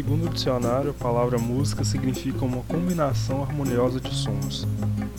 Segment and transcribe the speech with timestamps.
[0.00, 4.66] Segundo o dicionário, a palavra música significa uma combinação harmoniosa de sons.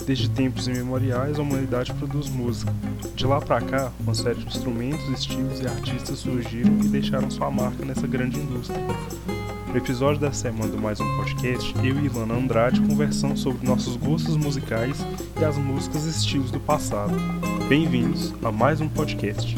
[0.05, 2.73] Desde tempos imemoriais, a humanidade produz música.
[3.13, 7.51] De lá para cá, uma série de instrumentos, estilos e artistas surgiram e deixaram sua
[7.51, 8.81] marca nessa grande indústria.
[9.67, 13.95] No episódio da semana do Mais Um Podcast, eu e Ilana Andrade conversamos sobre nossos
[13.97, 14.97] gostos musicais
[15.39, 17.13] e as músicas e estilos do passado.
[17.69, 19.55] Bem-vindos a mais um podcast.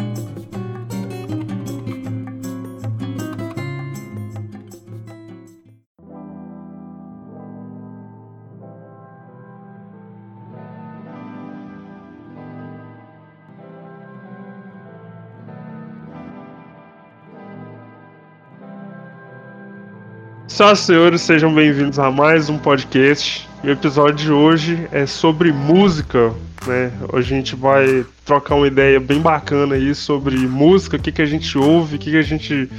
[20.53, 23.49] Senhoras e senhores, sejam bem-vindos a mais um podcast.
[23.63, 26.31] O episódio de hoje é sobre música,
[26.67, 26.91] né?
[27.11, 31.25] A gente vai trocar uma ideia bem bacana aí sobre música, o que, que a
[31.25, 32.69] gente ouve, o que, que a gente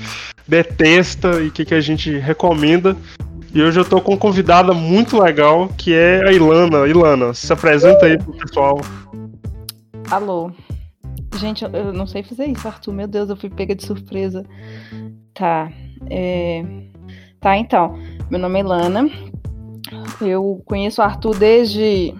[0.46, 2.96] detesta e o que, que a gente recomenda.
[3.52, 6.86] E hoje eu tô com uma convidada muito legal, que é a Ilana.
[6.86, 8.80] Ilana, se apresenta aí pro pessoal.
[10.12, 10.52] Alô.
[11.40, 12.94] Gente, eu não sei fazer isso, Arthur.
[12.94, 14.46] Meu Deus, eu fui pega de surpresa.
[15.34, 15.72] Tá.
[16.08, 16.64] É...
[17.44, 17.98] Tá, então.
[18.30, 19.06] Meu nome é Lana.
[20.18, 22.14] Eu conheço o Arthur desde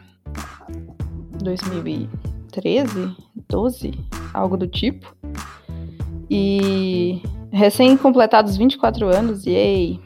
[1.43, 3.17] 2013,
[3.49, 3.95] 12,
[4.35, 5.17] algo do tipo.
[6.29, 9.99] E recém-completados 24 anos, e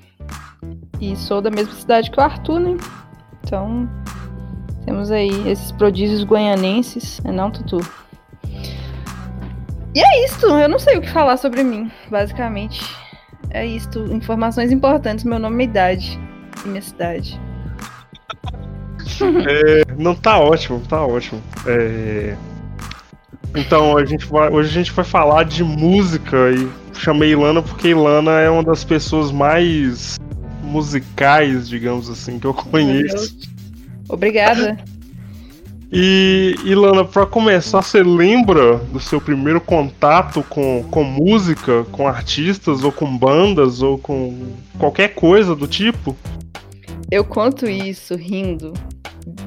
[1.00, 2.76] E sou da mesma cidade que o Arthur, né?
[3.42, 3.90] Então,
[4.84, 7.80] temos aí esses prodígios goianenses, é não, Tutu?
[9.92, 13.07] E é isso, eu não sei o que falar sobre mim, basicamente.
[13.50, 14.00] É isto.
[14.12, 16.18] Informações importantes: meu nome, minha idade
[16.64, 17.40] e minha cidade.
[19.20, 21.42] É, não, tá ótimo, tá ótimo.
[21.66, 22.36] É...
[23.56, 27.88] Então, a gente vai, hoje a gente vai falar de música e chamei Ilana porque
[27.88, 30.18] Ilana é uma das pessoas mais
[30.62, 33.36] musicais, digamos assim, que eu conheço.
[34.08, 34.78] Obrigada.
[35.90, 42.84] E, Ilana, para começar, você lembra do seu primeiro contato com, com música, com artistas,
[42.84, 46.14] ou com bandas, ou com qualquer coisa do tipo?
[47.10, 48.74] Eu conto isso rindo,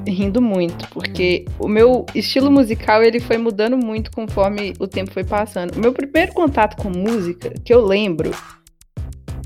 [0.08, 5.24] rindo muito, porque o meu estilo musical ele foi mudando muito conforme o tempo foi
[5.24, 5.76] passando.
[5.76, 8.32] O meu primeiro contato com música, que eu lembro,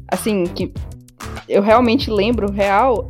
[0.07, 0.71] assim, que
[1.49, 3.09] eu realmente lembro real,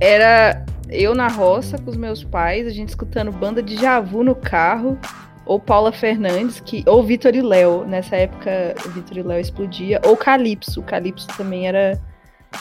[0.00, 4.34] era eu na roça com os meus pais, a gente escutando banda de Javu no
[4.34, 4.98] carro,
[5.44, 7.84] ou Paula Fernandes, que, ou Vitor e Léo.
[7.84, 10.80] Nessa época, Vitor e Léo explodia, ou Calypso.
[10.80, 12.00] O Calypso também era,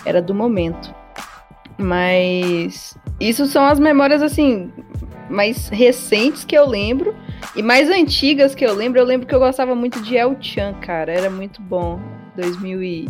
[0.05, 0.93] era do momento.
[1.77, 4.71] Mas isso são as memórias assim
[5.29, 7.15] mais recentes que eu lembro
[7.55, 8.99] e mais antigas que eu lembro.
[8.99, 11.99] Eu lembro que eu gostava muito de El Chan, cara, era muito bom.
[12.35, 13.09] 2000 e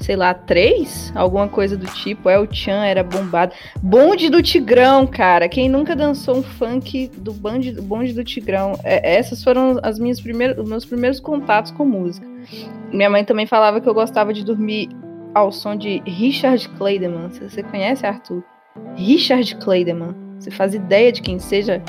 [0.00, 1.12] sei lá, três?
[1.14, 2.28] Alguma coisa do tipo.
[2.28, 3.52] El Chan era bombado.
[3.82, 5.48] Bonde do Tigrão, cara.
[5.48, 8.78] Quem nunca dançou um funk do bonde, bonde do Tigrão?
[8.82, 12.26] É, essas foram as minhas primeiras, os meus primeiros contatos com música.
[12.92, 14.88] Minha mãe também falava que eu gostava de dormir
[15.34, 17.28] ao som de Richard Clayderman.
[17.28, 18.42] Você conhece, Arthur?
[18.96, 20.14] Richard Clayderman.
[20.38, 21.82] Você faz ideia de quem seja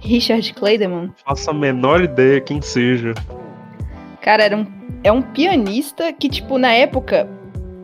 [0.00, 1.12] Richard Clayderman?
[1.24, 3.14] Faço a menor ideia quem seja.
[4.20, 4.66] Cara, era um,
[5.04, 7.28] é um pianista que, tipo, na época,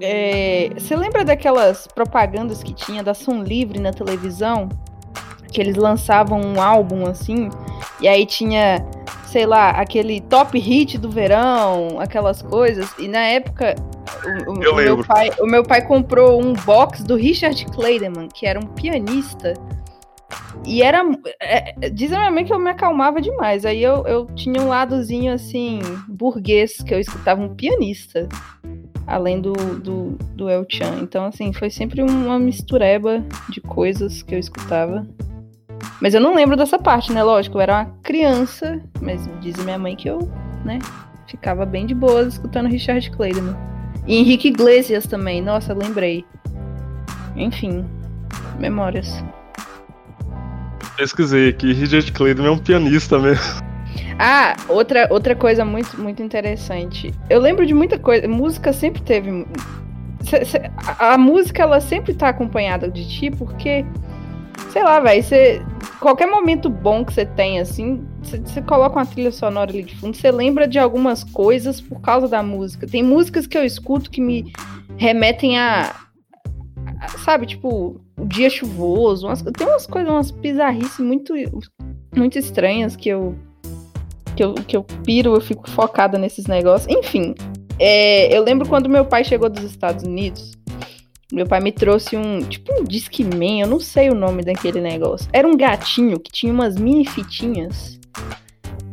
[0.00, 4.68] é, você lembra daquelas propagandas que tinha da Som Livre na televisão?
[5.52, 7.50] Que eles lançavam um álbum assim,
[8.00, 8.86] e aí tinha,
[9.26, 12.88] sei lá, aquele top hit do verão, aquelas coisas.
[12.98, 13.74] E na época,
[14.46, 18.58] o, o, meu, pai, o meu pai comprou um box do Richard Clayderman, que era
[18.60, 19.54] um pianista.
[20.64, 21.02] E era.
[21.42, 23.64] É, diz a minha mãe que eu me acalmava demais.
[23.64, 28.28] Aí eu, eu tinha um ladozinho assim, burguês, que eu escutava um pianista
[29.06, 30.98] além do, do, do El Chan.
[31.02, 35.06] Então, assim, foi sempre uma mistureba de coisas que eu escutava.
[36.00, 37.22] Mas eu não lembro dessa parte, né?
[37.22, 40.30] Lógico, eu era uma criança, mas diz minha mãe que eu,
[40.64, 40.78] né,
[41.26, 43.56] ficava bem de boas escutando Richard Clayderman.
[44.06, 46.24] E Henrique Iglesias também, nossa, lembrei.
[47.36, 47.84] Enfim,
[48.58, 49.22] memórias.
[50.96, 53.69] Pesquisei aqui, Richard Clayderman é um pianista mesmo.
[54.22, 57.10] Ah, outra, outra coisa muito, muito interessante.
[57.30, 58.28] Eu lembro de muita coisa.
[58.28, 59.46] Música sempre teve.
[60.98, 63.84] A, música, ela sempre tá acompanhada de ti, porque.
[64.70, 65.24] Sei lá, velho.
[65.98, 70.16] Qualquer momento bom que você tem, assim, você coloca uma trilha sonora ali de fundo,
[70.16, 72.86] você lembra de algumas coisas por causa da música.
[72.86, 74.52] Tem músicas que eu escuto que me
[74.96, 75.94] remetem a.
[77.00, 79.26] a sabe, tipo, o dia chuvoso.
[79.26, 81.32] Umas, tem umas coisas, umas bizarrices muito,
[82.14, 83.34] muito estranhas que eu
[84.40, 86.90] que eu, que eu piro, eu fico focada nesses negócios.
[86.90, 87.34] Enfim,
[87.78, 90.52] é, eu lembro quando meu pai chegou dos Estados Unidos,
[91.30, 95.28] meu pai me trouxe um, tipo um Discman, eu não sei o nome daquele negócio.
[95.32, 98.00] Era um gatinho que tinha umas mini fitinhas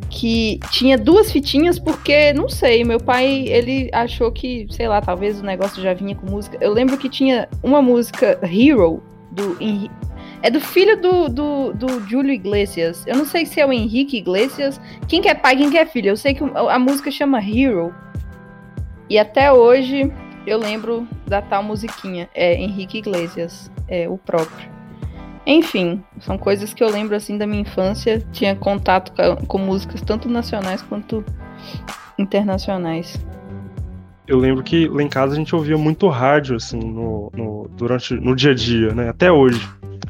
[0.09, 5.39] que tinha duas fitinhas porque, não sei, meu pai, ele achou que, sei lá, talvez
[5.39, 6.57] o negócio já vinha com música.
[6.59, 9.01] Eu lembro que tinha uma música Hero
[9.31, 9.55] do
[10.41, 13.05] é do filho do, do, do Júlio Iglesias.
[13.07, 14.79] Eu não sei se é o Henrique Iglesias.
[15.07, 16.09] Quem que é pai, quem que é filho?
[16.09, 17.93] Eu sei que a música chama Hero.
[19.09, 20.11] E até hoje
[20.45, 22.29] eu lembro da tal musiquinha.
[22.33, 24.69] É Henrique Iglesias, é o próprio.
[25.45, 28.21] Enfim, são coisas que eu lembro assim da minha infância.
[28.31, 31.23] Tinha contato com, com músicas tanto nacionais quanto
[32.17, 33.17] internacionais.
[34.27, 38.13] Eu lembro que lá em casa a gente ouvia muito rádio, assim, no, no, durante,
[38.15, 39.09] no dia a dia, né?
[39.09, 39.61] Até hoje.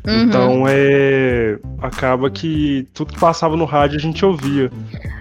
[0.08, 0.24] Uhum.
[0.24, 1.60] Então é.
[1.80, 4.72] Acaba que tudo que passava no rádio a gente ouvia.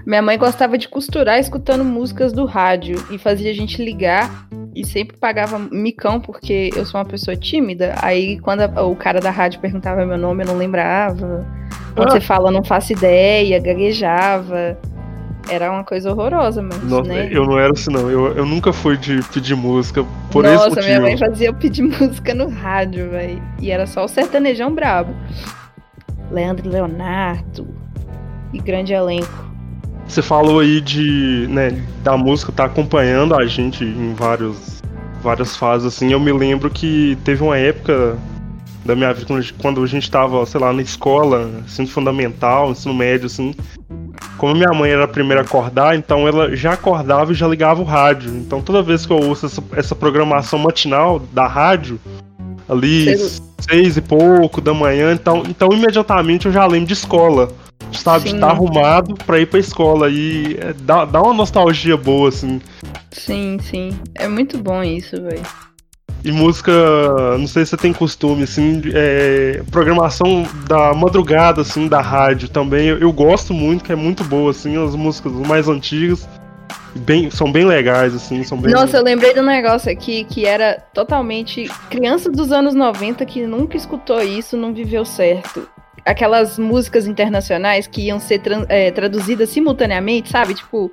[0.06, 4.30] Minha mãe gostava de costurar escutando músicas do rádio e fazia a gente ligar
[4.74, 7.94] e sempre pagava micão porque eu sou uma pessoa tímida.
[8.00, 11.44] Aí quando a, o cara da rádio perguntava meu nome, eu não lembrava.
[11.94, 12.12] Quando ah.
[12.12, 14.78] você fala, eu não faço ideia, gaguejava.
[15.48, 17.28] Era uma coisa horrorosa, mas, Nossa, né?
[17.30, 18.10] Eu não era assim, não.
[18.10, 20.76] Eu, eu nunca fui de pedir música por Nossa, esse motivo.
[20.76, 23.42] Nossa, minha mãe fazia eu pedir música no rádio, velho.
[23.60, 25.14] E era só o sertanejão brabo.
[26.30, 27.66] Leandro Leonardo.
[28.52, 29.46] E grande elenco.
[30.08, 34.82] Você falou aí de, né, da música tá acompanhando a gente em vários,
[35.22, 36.12] várias fases, assim.
[36.12, 38.16] Eu me lembro que teve uma época
[38.84, 39.26] da minha vida
[39.58, 43.54] quando a gente tava, sei lá, na escola, ensino fundamental, ensino médio, assim,
[44.36, 47.80] como minha mãe era a primeira a acordar, então ela já acordava e já ligava
[47.80, 48.30] o rádio.
[48.30, 51.98] Então toda vez que eu ouço essa, essa programação matinal da rádio,
[52.68, 53.42] ali Sei.
[53.60, 57.48] seis e pouco da manhã, então, então imediatamente eu já lembro de escola.
[57.92, 60.10] Sabe, de estar tá arrumado pra ir pra escola.
[60.10, 62.60] E é, dá, dá uma nostalgia boa, assim.
[63.12, 63.90] Sim, sim.
[64.14, 65.42] É muito bom isso, velho.
[66.24, 66.72] E música,
[67.38, 72.88] não sei se você tem costume, assim, é, programação da madrugada, assim, da rádio também,
[72.88, 76.28] eu, eu, gosto muito, que é muito boa, assim, as músicas mais antigas.
[76.96, 78.72] Bem, são bem legais, assim, são bem.
[78.72, 81.70] Nossa, eu lembrei um negócio aqui que era totalmente.
[81.90, 85.68] Criança dos anos 90 que nunca escutou isso, não viveu certo
[86.06, 90.54] aquelas músicas internacionais que iam ser tra é, traduzidas simultaneamente, sabe?
[90.54, 90.90] Tipo,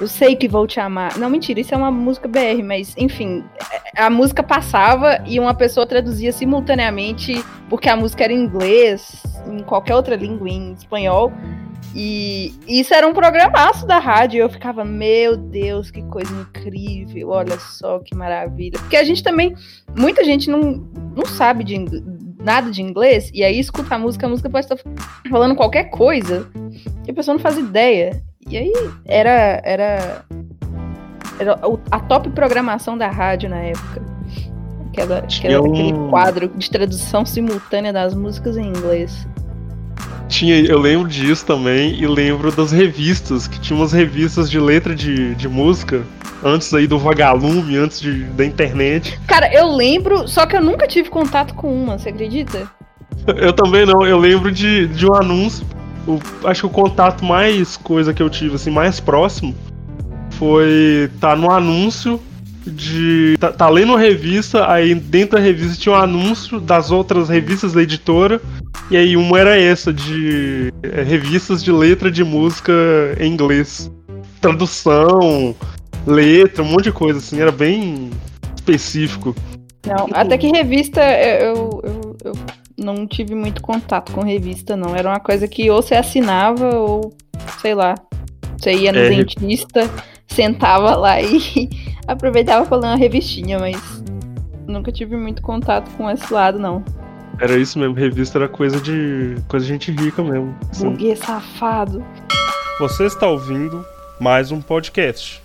[0.00, 1.16] eu sei que vou te amar.
[1.18, 3.44] Não, mentira, isso é uma música BR, mas enfim,
[3.96, 9.62] a música passava e uma pessoa traduzia simultaneamente, porque a música era em inglês, em
[9.62, 11.32] qualquer outra língua, em espanhol.
[11.94, 14.40] E isso era um programaço da rádio.
[14.40, 18.78] Eu ficava, meu Deus, que coisa incrível, olha só que maravilha.
[18.78, 19.54] Porque a gente também,
[19.96, 21.78] muita gente não, não sabe de
[22.42, 24.78] nada de inglês, e aí escuta a música, a música pode estar
[25.30, 26.50] falando qualquer coisa,
[27.06, 28.22] e a pessoa não faz ideia.
[28.48, 28.72] E aí
[29.04, 30.24] era, era,
[31.38, 31.60] era
[31.90, 34.02] a top programação da rádio na época.
[34.88, 35.72] Aquela, aquela um...
[35.72, 39.26] Aquele quadro de tradução simultânea das músicas em inglês.
[40.28, 44.94] Tinha, eu lembro disso também e lembro das revistas, que tinha umas revistas de letra
[44.94, 46.02] de, de música
[46.42, 49.18] antes aí do vagalume, antes de, da internet.
[49.26, 52.70] Cara, eu lembro, só que eu nunca tive contato com uma, você acredita?
[53.26, 55.64] Eu também não, eu lembro de, de um anúncio
[56.06, 59.54] o, acho que o contato mais coisa que eu tive, assim, mais próximo,
[60.32, 62.20] foi tá no anúncio
[62.66, 63.36] de.
[63.38, 67.82] Tá, tá lendo revista, aí dentro da revista tinha um anúncio das outras revistas da
[67.82, 68.40] editora,
[68.90, 72.72] e aí uma era essa, de é, revistas de letra de música
[73.18, 73.90] em inglês.
[74.40, 75.54] Tradução,
[76.06, 78.10] letra, um monte de coisa, assim, era bem
[78.56, 79.34] específico.
[79.86, 82.32] Não, até que revista eu, eu, eu
[82.82, 84.94] não tive muito contato com revista, não.
[84.94, 87.12] Era uma coisa que ou você assinava ou,
[87.60, 87.94] sei lá,
[88.56, 89.90] você ia no é, dentista,
[90.26, 91.68] sentava lá e
[92.06, 94.02] aproveitava pra ler uma revistinha, mas
[94.66, 96.84] nunca tive muito contato com esse lado, não.
[97.40, 99.36] Era isso mesmo, revista era coisa de.
[99.48, 100.54] coisa de gente rica mesmo.
[100.70, 100.88] Assim.
[100.88, 102.04] Burguês safado.
[102.78, 103.84] Você está ouvindo
[104.20, 105.42] mais um podcast.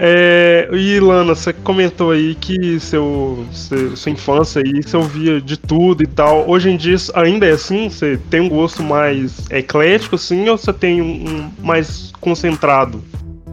[0.00, 5.56] É, e Lana, você comentou aí que seu, seu, sua infância aí você ouvia de
[5.56, 6.48] tudo e tal.
[6.48, 7.90] Hoje em dia ainda é assim?
[7.90, 13.02] Você tem um gosto mais eclético, assim, ou você tem um, um mais concentrado?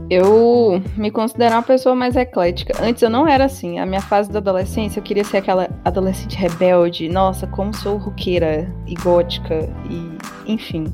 [0.07, 2.79] Eu me considero uma pessoa mais eclética.
[2.79, 3.79] Antes eu não era assim.
[3.79, 7.09] A minha fase da adolescência, eu queria ser aquela adolescente rebelde.
[7.09, 10.85] Nossa, como sou roqueira e gótica e enfim.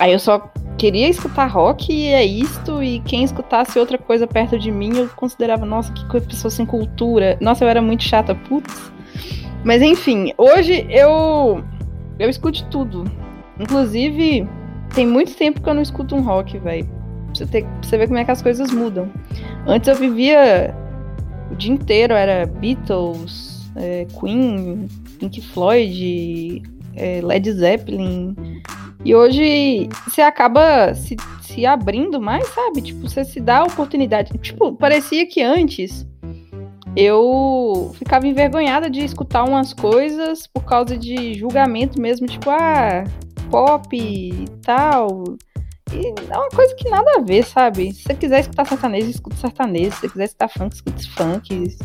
[0.00, 4.58] Aí eu só queria escutar rock e é isto, e quem escutasse outra coisa perto
[4.58, 7.36] de mim, eu considerava, nossa, que pessoa sem cultura.
[7.40, 8.92] Nossa, eu era muito chata, putz.
[9.64, 11.62] Mas enfim, hoje eu
[12.18, 13.04] eu escuto tudo.
[13.58, 14.46] Inclusive,
[14.94, 16.88] tem muito tempo que eu não escuto um rock, velho.
[17.34, 19.10] Você, ter, você ver como é que as coisas mudam.
[19.66, 20.74] Antes eu vivia
[21.50, 26.62] o dia inteiro, era Beatles, é, Queen, Pink Floyd,
[26.96, 28.34] é, Led Zeppelin.
[29.04, 32.82] E hoje você acaba se, se abrindo mais, sabe?
[32.82, 34.30] Tipo, você se dá a oportunidade.
[34.38, 36.06] Tipo, parecia que antes
[36.96, 43.04] eu ficava envergonhada de escutar umas coisas por causa de julgamento mesmo, tipo, ah,
[43.50, 45.24] pop e tal.
[45.92, 47.92] E é uma coisa que nada a ver, sabe?
[47.92, 49.92] Se você quiser escutar sertanejo, escuta sertanejo.
[49.92, 51.76] Se você quiser escutar funk, escuta funk.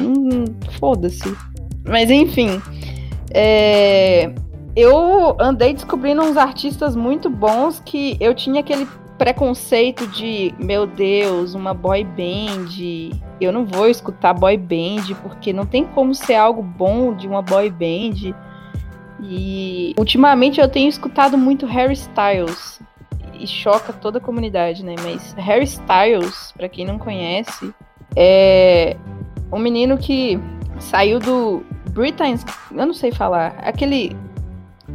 [0.00, 0.44] Hum,
[0.78, 1.36] Foda-se.
[1.84, 2.60] Mas enfim.
[3.30, 4.32] É...
[4.76, 11.54] Eu andei descobrindo uns artistas muito bons que eu tinha aquele preconceito de, meu Deus,
[11.54, 13.16] uma boy band.
[13.40, 17.40] Eu não vou escutar boy band porque não tem como ser algo bom de uma
[17.40, 18.34] boy band.
[19.22, 22.78] E ultimamente eu tenho escutado muito Harry Styles
[23.32, 24.94] e choca toda a comunidade, né?
[25.02, 27.72] Mas Harry Styles, para quem não conhece,
[28.14, 28.94] é
[29.50, 30.38] um menino que
[30.78, 34.14] saiu do Britain's, eu não sei falar, aquele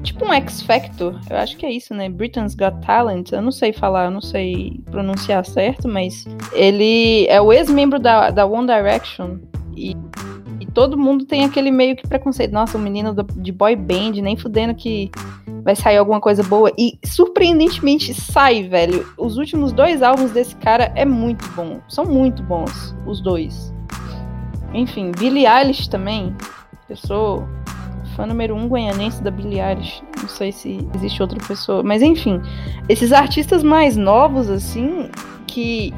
[0.04, 2.10] tipo um X Factor, eu acho que é isso, né?
[2.10, 7.42] Britain's Got Talent, eu não sei falar, eu não sei pronunciar certo, mas ele é
[7.42, 9.38] o ex-membro da, da One Direction
[9.76, 9.96] e
[10.74, 12.52] todo mundo tem aquele meio que preconceito.
[12.52, 15.12] Nossa, um menino de boy band, nem fudendo que
[15.64, 16.72] vai sair alguma coisa boa.
[16.78, 19.06] E surpreendentemente sai, velho.
[19.18, 21.80] Os últimos dois álbuns desse cara é muito bom.
[21.88, 23.74] São muito bons, os dois.
[24.74, 26.36] Enfim, Billie Eilish também.
[26.90, 27.48] Eu sou
[28.16, 30.04] fã número um goianense da Billie Eilish.
[30.22, 31.84] Não sei se existe outra pessoa.
[31.84, 32.42] Mas enfim,
[32.88, 35.10] esses artistas mais novos, assim,
[35.48, 35.94] que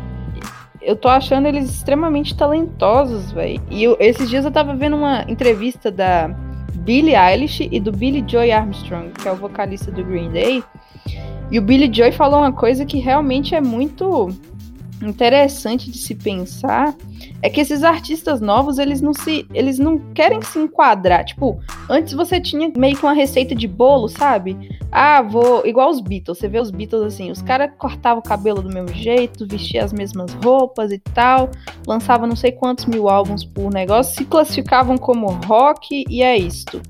[0.82, 3.62] eu tô achando eles extremamente talentosos, velho.
[3.70, 6.28] E eu, esses dias eu tava vendo uma entrevista da
[6.76, 10.64] Billie Eilish e do Billy Joy Armstrong, que é o vocalista do Green Day.
[11.52, 14.30] E o Billy Joy falou uma coisa que realmente é muito
[15.10, 16.96] interessante de se pensar
[17.42, 21.26] é que esses artistas novos, eles não se eles não querem se enquadrar.
[21.26, 24.78] Tipo, antes você tinha meio que uma receita de bolo, sabe?
[24.92, 28.62] Ah, vou igual os Beatles, você vê os Beatles assim, os caras cortavam o cabelo
[28.62, 31.50] do mesmo jeito, vestiam as mesmas roupas e tal,
[31.88, 36.82] lançavam não sei quantos mil álbuns por negócio, se classificavam como rock e é isto.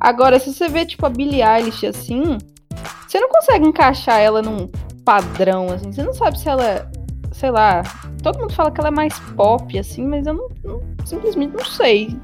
[0.00, 2.38] Agora, se você vê tipo a Billie Eilish assim,
[3.06, 4.68] você não consegue encaixar ela num
[5.04, 6.90] padrão assim, você não sabe se ela
[7.36, 7.82] sei lá,
[8.22, 11.64] todo mundo fala que ela é mais pop, assim, mas eu não, não, simplesmente não
[11.64, 12.16] sei.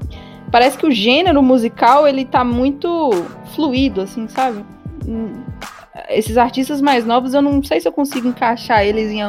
[0.51, 3.11] Parece que o gênero musical, ele tá muito
[3.55, 4.65] fluido, assim, sabe?
[5.07, 5.43] Hum,
[6.09, 9.21] esses artistas mais novos, eu não sei se eu consigo encaixar eles em,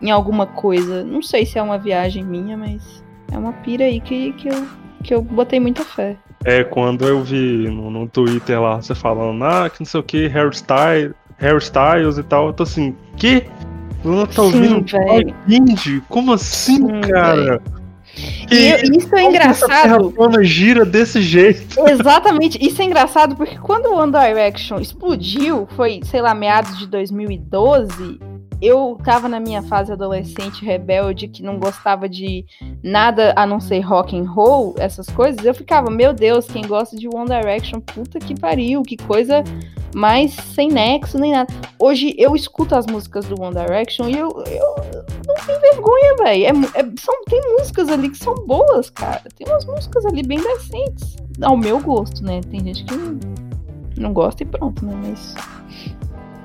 [0.00, 1.04] em alguma coisa.
[1.04, 4.66] Não sei se é uma viagem minha, mas é uma pira aí que, que, eu,
[5.04, 6.16] que eu botei muita fé.
[6.42, 10.02] É, quando eu vi no, no Twitter lá, você falando, ah, que não sei o
[10.02, 13.44] que, hairstyle, hairstyles e tal, eu tô assim, que?
[14.04, 14.84] Ela tá ouvindo
[15.48, 16.02] indie?
[16.08, 17.60] Como assim, Sim, cara?
[18.50, 20.14] E, e, isso é engraçado.
[20.18, 21.78] Essa gira desse jeito.
[21.88, 26.86] Exatamente, isso é engraçado porque quando o One Direction explodiu, foi, sei lá, meados de
[26.86, 28.18] 2012,
[28.60, 32.44] eu tava na minha fase adolescente rebelde que não gostava de
[32.82, 35.44] nada a não ser rock and roll, essas coisas.
[35.44, 39.44] Eu ficava, meu Deus, quem gosta de One Direction, puta que pariu, que coisa
[39.94, 41.52] mais sem nexo nem nada.
[41.78, 44.84] Hoje eu escuto as músicas do One Direction e eu, eu
[45.26, 46.44] não tenho vergonha, velho.
[46.44, 46.82] É, é,
[47.28, 49.22] tem músicas ali que são boas, cara.
[49.36, 51.16] Tem umas músicas ali bem decentes.
[51.40, 52.40] Ao meu gosto, né?
[52.50, 53.20] Tem gente que não,
[53.96, 54.94] não gosta e pronto, né?
[55.06, 55.34] Mas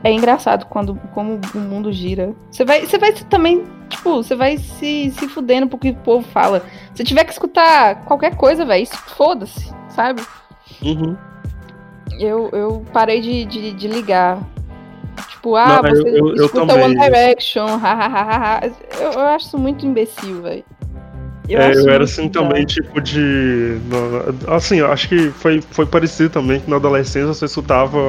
[0.04, 2.34] é engraçado quando como o mundo gira.
[2.52, 6.62] Você vai, você vai também, tipo, você vai se, se fudendo porque o povo fala.
[6.94, 10.22] Se tiver que escutar qualquer coisa, velho, foda-se, sabe?
[10.82, 11.16] Uhum.
[12.20, 14.40] Eu, eu parei de, de, de ligar.
[15.30, 18.72] Tipo, ah, Não, você eu, eu, escuta eu One Direction, hahaha.
[19.00, 20.66] eu, eu acho isso muito imbecil, velho.
[21.48, 23.78] Eu, é, eu era assim também, tipo de.
[24.48, 28.00] Assim, eu acho que foi, foi parecido também que na adolescência você escutava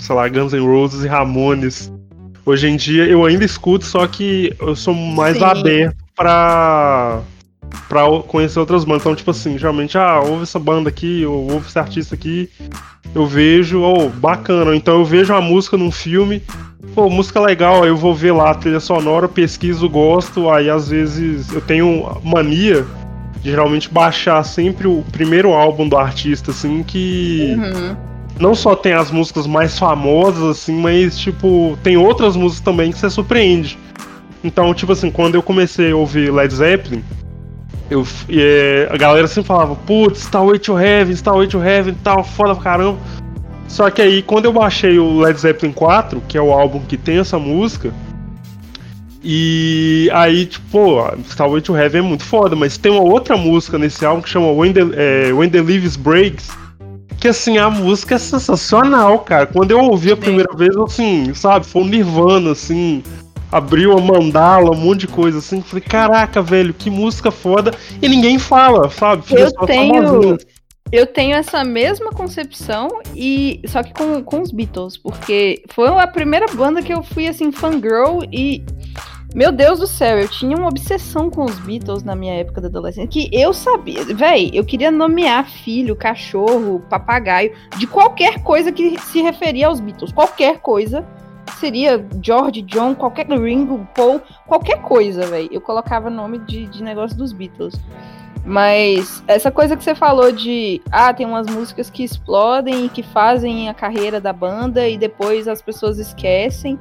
[0.00, 1.92] sei lá, Guns N' Roses e Ramones.
[2.44, 5.44] Hoje em dia eu ainda escuto, só que eu sou mais Sim.
[5.44, 7.20] aberto pra,
[7.88, 9.02] pra conhecer outras bandas.
[9.02, 12.48] Então, tipo assim, geralmente, ah, ouve essa banda aqui, ou ouve esse artista aqui,
[13.14, 14.74] eu vejo, oh, bacana.
[14.74, 16.42] Então eu vejo uma música num filme,
[16.94, 20.88] pô, música legal, aí eu vou ver lá a trilha sonora, pesquiso, gosto, aí às
[20.88, 22.86] vezes eu tenho mania
[23.42, 27.54] de geralmente baixar sempre o primeiro álbum do artista, assim, que.
[27.58, 32.90] Uhum não só tem as músicas mais famosas, assim, mas, tipo, tem outras músicas também
[32.90, 33.78] que você surpreende.
[34.42, 37.04] Então, tipo assim, quando eu comecei a ouvir Led Zeppelin,
[37.90, 42.54] eu, é, a galera sempre falava, putz, Way to Heaven, Way to Heaven, tal, foda
[42.54, 42.98] pra caramba.
[43.68, 46.96] Só que aí, quando eu baixei o Led Zeppelin 4, que é o álbum que
[46.96, 47.92] tem essa música,
[49.22, 53.76] e aí, tipo, pô, Starway to Heaven é muito foda, mas tem uma outra música
[53.76, 56.48] nesse álbum que chama When the, é, When the Leaves Breaks,
[57.20, 59.46] que assim, a música é sensacional, cara.
[59.46, 63.02] Quando eu ouvi a primeira vez, assim, sabe, foi um nirvana, assim,
[63.52, 65.60] abriu a mandala, um monte de coisa assim.
[65.60, 67.72] Falei, caraca, velho, que música foda.
[68.00, 69.22] E ninguém fala, sabe?
[69.30, 70.38] eu tenho.
[70.92, 76.06] Eu tenho essa mesma concepção e só que com, com os Beatles, porque foi a
[76.06, 78.64] primeira banda que eu fui assim fangirl e
[79.34, 82.68] meu Deus do céu, eu tinha uma obsessão com os Beatles na minha época da
[82.68, 88.98] adolescência, que eu sabia, véi, eu queria nomear filho, cachorro, papagaio, de qualquer coisa que
[88.98, 91.06] se referia aos Beatles, qualquer coisa
[91.58, 95.48] seria George, John, qualquer Ringo, Paul, qualquer coisa, velho.
[95.52, 97.74] Eu colocava nome de, de negócio dos Beatles.
[98.44, 103.02] Mas essa coisa que você falou de ah, tem umas músicas que explodem e que
[103.02, 106.78] fazem a carreira da banda e depois as pessoas esquecem.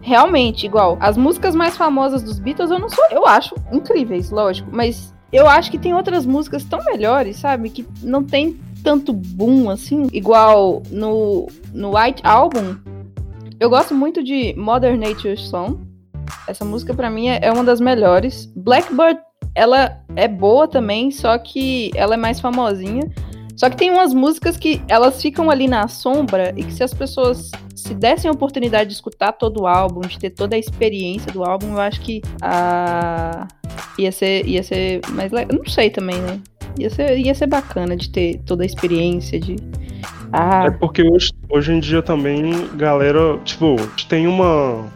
[0.00, 4.68] Realmente, igual, as músicas mais famosas dos Beatles eu não sou, eu acho incríveis, lógico,
[4.72, 7.70] mas eu acho que tem outras músicas tão melhores, sabe?
[7.70, 12.76] Que não tem tanto boom assim, igual no no White Album,
[13.60, 15.78] eu gosto muito de Modern Nature Song.
[16.48, 18.50] Essa música para mim é uma das melhores.
[18.56, 19.20] Blackbird,
[19.54, 23.02] ela é boa também, só que ela é mais famosinha.
[23.60, 26.94] Só que tem umas músicas que elas ficam ali na sombra e que se as
[26.94, 31.30] pessoas se dessem a oportunidade de escutar todo o álbum, de ter toda a experiência
[31.30, 33.46] do álbum, eu acho que a...
[33.98, 35.58] ia, ser, ia ser mais legal.
[35.58, 36.40] Não sei também, né?
[36.78, 39.56] Ia ser, ia ser bacana de ter toda a experiência, de
[40.32, 40.64] ah.
[40.64, 43.76] É porque hoje, hoje em dia também, galera, tipo,
[44.08, 44.86] tem uma,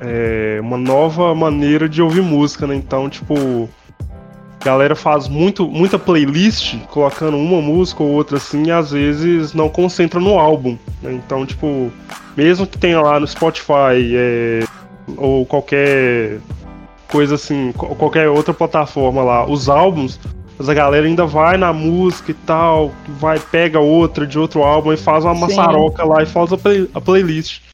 [0.00, 2.74] é, uma nova maneira de ouvir música, né?
[2.74, 3.68] Então, tipo,
[4.64, 9.68] galera faz muito, muita playlist, colocando uma música ou outra assim, e às vezes não
[9.68, 10.76] concentra no álbum.
[11.02, 11.12] Né?
[11.12, 11.90] Então, tipo,
[12.36, 14.64] mesmo que tenha lá no Spotify é,
[15.16, 16.38] ou qualquer
[17.10, 20.20] coisa assim, qualquer outra plataforma lá, os álbuns,
[20.58, 24.92] mas a galera ainda vai na música e tal, vai, pega outra de outro álbum
[24.92, 25.40] e faz uma Sim.
[25.40, 27.67] maçaroca lá e faz a, play, a playlist.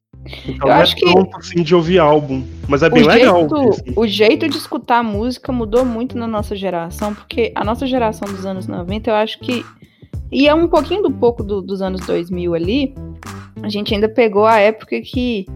[0.47, 3.39] Então eu é acho pronto, que assim de ouvir álbum, mas é bem o legal.
[3.41, 3.93] Jeito, assim.
[3.97, 8.45] O jeito de escutar música mudou muito na nossa geração, porque a nossa geração dos
[8.47, 9.65] anos 90, eu acho que
[10.31, 12.95] e é um pouquinho do pouco do, dos anos 2000 ali,
[13.63, 15.47] a gente ainda pegou a época que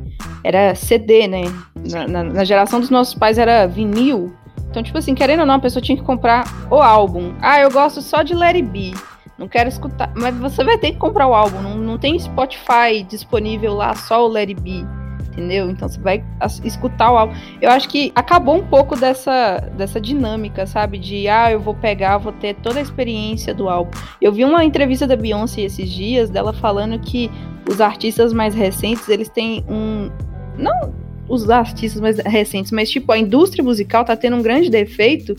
[0.44, 1.42] era CD, né?
[1.90, 4.32] Na, na, na geração dos nossos pais era vinil,
[4.70, 7.32] então, tipo assim, querendo ou não, a pessoa tinha que comprar o álbum.
[7.40, 8.92] Ah, eu gosto só de Larry B.
[9.38, 10.12] Não quero escutar.
[10.16, 11.62] Mas você vai ter que comprar o álbum.
[11.62, 14.84] Não, não tem Spotify disponível lá, só o Larry B.
[15.30, 15.70] Entendeu?
[15.70, 16.24] Então você vai
[16.64, 17.34] escutar o álbum.
[17.62, 20.98] Eu acho que acabou um pouco dessa, dessa dinâmica, sabe?
[20.98, 23.92] De, ah, eu vou pegar, vou ter toda a experiência do álbum.
[24.20, 27.30] Eu vi uma entrevista da Beyoncé esses dias, dela falando que
[27.70, 30.10] os artistas mais recentes, eles têm um.
[30.56, 30.92] Não
[31.28, 35.36] os artistas mais recentes, mas tipo, a indústria musical tá tendo um grande defeito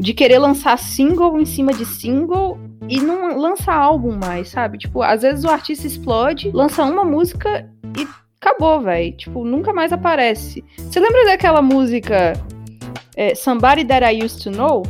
[0.00, 2.58] de querer lançar single em cima de single
[2.88, 4.78] e não lança álbum mais, sabe?
[4.78, 8.08] Tipo, às vezes o artista explode, lança uma música e
[8.40, 9.14] acabou, velho.
[9.14, 10.64] Tipo, nunca mais aparece.
[10.78, 12.32] Você lembra daquela música
[13.14, 14.82] é, Somebody That I Used to Know?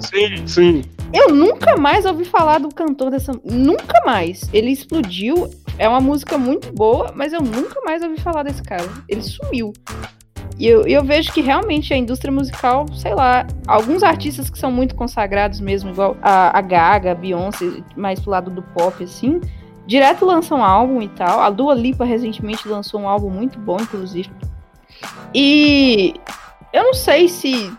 [0.00, 0.82] Sim, sim.
[1.12, 3.32] Eu nunca mais ouvi falar do cantor dessa.
[3.44, 4.50] Nunca mais.
[4.52, 5.48] Ele explodiu.
[5.78, 8.88] É uma música muito boa, mas eu nunca mais ouvi falar desse cara.
[9.08, 9.72] Ele sumiu.
[10.58, 14.72] E eu, eu vejo que realmente a indústria musical, sei lá, alguns artistas que são
[14.72, 19.40] muito consagrados mesmo, igual a, a Gaga, a Beyoncé, mais pro lado do pop, assim,
[19.86, 21.40] direto lançam um álbum e tal.
[21.40, 24.30] A Dua Lipa recentemente lançou um álbum muito bom, inclusive.
[25.32, 26.14] E
[26.72, 27.72] eu não sei se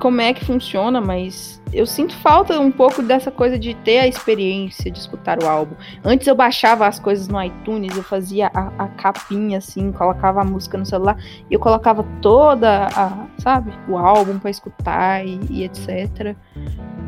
[0.00, 4.08] como é que funciona, mas eu sinto falta um pouco dessa coisa de ter a
[4.08, 5.76] experiência de escutar o álbum.
[6.02, 10.44] Antes eu baixava as coisas no iTunes, eu fazia a, a capinha assim, colocava a
[10.44, 11.16] música no celular
[11.48, 16.34] e eu colocava toda a, sabe, o álbum para escutar e, e, etc.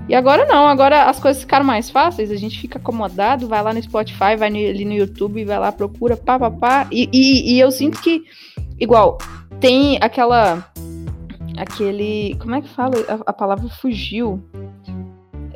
[0.06, 3.72] E agora não, agora as coisas ficaram mais fáceis, a gente fica acomodado, vai lá
[3.72, 6.86] no Spotify, vai no, ali no YouTube, vai lá, procura, pá, pá, pá.
[6.90, 8.22] E, e, e eu sinto que,
[8.78, 9.16] igual,
[9.60, 10.70] tem aquela
[11.56, 12.36] aquele.
[12.40, 12.96] Como é que fala?
[13.08, 14.42] A, a palavra fugiu.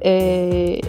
[0.01, 0.81] É,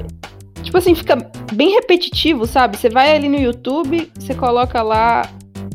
[0.61, 1.15] tipo assim, fica
[1.53, 2.77] bem repetitivo, sabe?
[2.77, 5.29] Você vai ali no YouTube, você coloca lá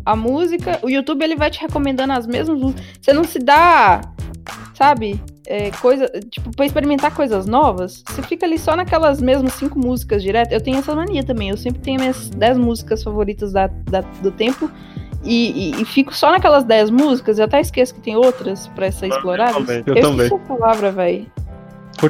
[0.05, 2.85] a música, o YouTube ele vai te recomendando as mesmas músicas.
[3.01, 4.01] Você não se dá,
[4.75, 5.21] sabe?
[5.47, 10.23] É, coisa, tipo, pra experimentar coisas novas, você fica ali só naquelas mesmas cinco músicas
[10.23, 10.53] direto.
[10.53, 14.31] Eu tenho essa mania também, eu sempre tenho minhas dez músicas favoritas da, da do
[14.31, 14.71] tempo
[15.25, 18.91] e, e, e, fico só naquelas 10 músicas, eu até esqueço que tem outras pra
[18.91, 19.59] ser explorada.
[19.87, 20.27] Eu, eu também.
[20.27, 21.27] essa palavra, velho.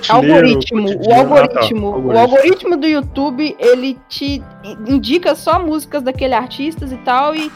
[0.08, 2.14] algoritmo, o algoritmo, ah, tá.
[2.14, 4.42] o algoritmo do YouTube, ele te
[4.88, 7.50] indica só músicas daquele artistas e tal e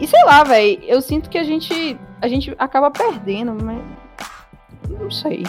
[0.00, 3.78] e sei lá, velho, eu sinto que a gente a gente acaba perdendo, mas
[4.88, 5.44] não sei.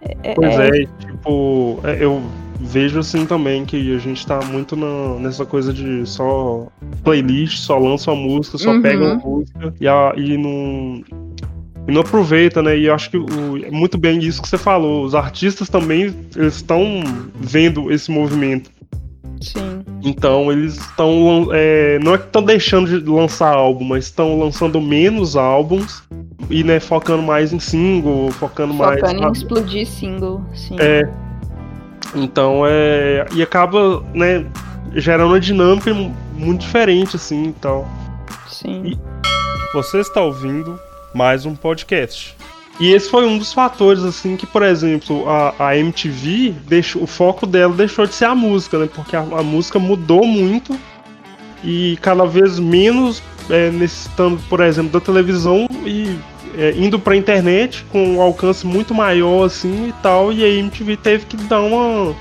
[0.00, 2.22] É, é pois é, é tipo, é, eu
[2.60, 6.68] vejo assim também que a gente tá muito na, nessa coisa de só
[7.02, 8.82] playlist, só lança uma música, só uhum.
[8.82, 11.02] pega uma música e, a, e não
[11.88, 12.78] e não aproveita, né?
[12.78, 15.04] E eu acho que o, é muito bem isso que você falou.
[15.04, 17.02] Os artistas também estão
[17.34, 18.70] vendo esse movimento.
[19.40, 19.82] Sim.
[20.02, 21.48] Então eles estão.
[21.52, 26.02] É, não é que estão deixando de lançar álbum, mas estão lançando menos álbuns
[26.50, 29.00] e né, focando mais em single, focando, focando mais.
[29.00, 30.76] Focando em explodir single, sim.
[30.78, 31.08] É.
[32.14, 33.26] Então é.
[33.32, 34.46] E acaba, né,
[34.94, 35.92] gerando uma dinâmica
[36.34, 37.88] muito diferente, assim e tal.
[38.48, 38.82] Sim.
[38.84, 38.98] E
[39.72, 40.78] você está ouvindo
[41.14, 42.36] mais um podcast.
[42.78, 47.06] E esse foi um dos fatores, assim, que, por exemplo, a, a MTV, deixou, o
[47.06, 48.88] foco dela deixou de ser a música, né?
[48.92, 50.78] Porque a, a música mudou muito
[51.62, 56.16] e cada vez menos é, necessitando, por exemplo, da televisão e
[56.56, 60.32] é, indo pra internet com um alcance muito maior, assim, e tal.
[60.32, 62.14] E a MTV teve que dar uma,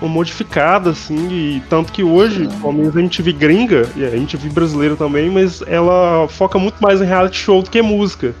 [0.00, 4.50] uma modificada, assim, e tanto que hoje, pelo menos a MTV gringa, e a MTV
[4.50, 8.34] brasileira também, mas ela foca muito mais em reality show do que música.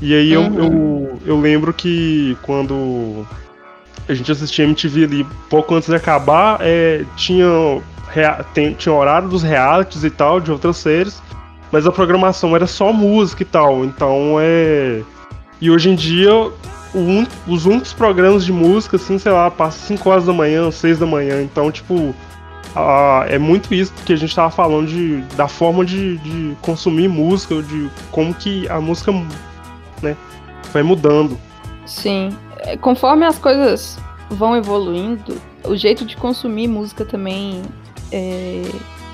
[0.00, 0.54] E aí uhum.
[0.54, 3.24] eu, eu, eu, lembro que quando
[4.08, 7.46] a gente assistia MTV ali pouco antes de acabar, é, tinha,
[8.52, 11.22] tem, tinha horário dos realities e tal, de outras séries,
[11.72, 13.84] mas a programação era só música e tal.
[13.84, 15.02] Então é.
[15.60, 16.30] E hoje em dia,
[16.94, 17.26] un...
[17.48, 21.06] os únicos programas de música, assim, sei lá, passa 5 horas da manhã, 6 da
[21.06, 21.42] manhã.
[21.42, 22.14] Então, tipo.
[23.28, 27.62] é muito isso que a gente tava falando de, da forma de, de consumir música,
[27.62, 29.12] de como que a música
[30.02, 30.16] né?
[30.72, 31.38] Vai mudando.
[31.86, 32.36] Sim.
[32.58, 33.98] É, conforme as coisas
[34.30, 37.62] vão evoluindo, o jeito de consumir música também
[38.10, 38.62] é,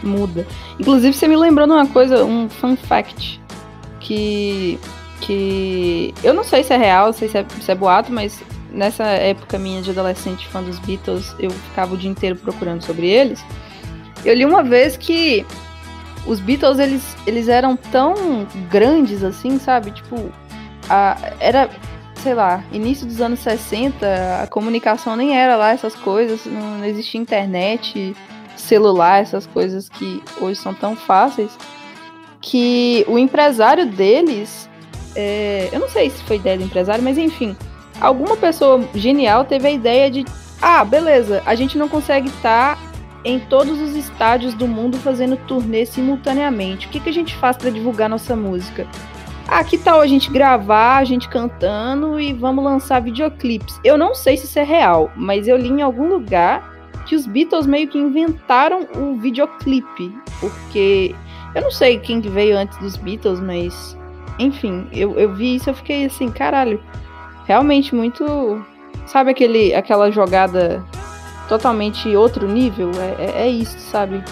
[0.03, 0.47] muda.
[0.79, 3.41] Inclusive, você me lembrou de uma coisa, um fun fact,
[4.01, 4.79] que,
[5.21, 9.05] que eu não sei se é real, sei se é, se é boato, mas nessa
[9.05, 13.45] época minha de adolescente fã dos Beatles, eu ficava o dia inteiro procurando sobre eles.
[14.25, 15.47] Eu li uma vez que
[16.27, 19.91] os Beatles, eles, eles eram tão grandes assim, sabe?
[19.91, 20.31] Tipo,
[20.89, 21.71] a, era,
[22.23, 27.21] sei lá, início dos anos 60, a comunicação nem era lá essas coisas, não existia
[27.21, 28.15] internet,
[28.61, 31.57] celular, essas coisas que hoje são tão fáceis,
[32.41, 34.69] que o empresário deles,
[35.15, 37.57] é, eu não sei se foi ideia do empresário, mas enfim,
[38.01, 40.25] alguma pessoa genial teve a ideia de,
[40.61, 42.89] ah, beleza, a gente não consegue estar tá
[43.25, 46.87] em todos os estádios do mundo fazendo turnê simultaneamente.
[46.87, 48.87] O que, que a gente faz para divulgar nossa música?
[49.47, 53.81] Ah, que tal a gente gravar, a gente cantando e vamos lançar videoclipes?
[53.83, 56.78] Eu não sei se isso é real, mas eu li em algum lugar
[57.09, 61.15] que os Beatles meio que inventaram o videoclipe, porque
[61.55, 63.97] eu não sei quem que veio antes dos Beatles, mas
[64.39, 66.81] enfim, eu, eu vi isso eu fiquei assim, caralho,
[67.47, 68.65] realmente muito,
[69.07, 70.85] sabe aquele aquela jogada
[71.49, 72.91] totalmente outro nível?
[73.01, 74.23] É, é, é isso, sabe?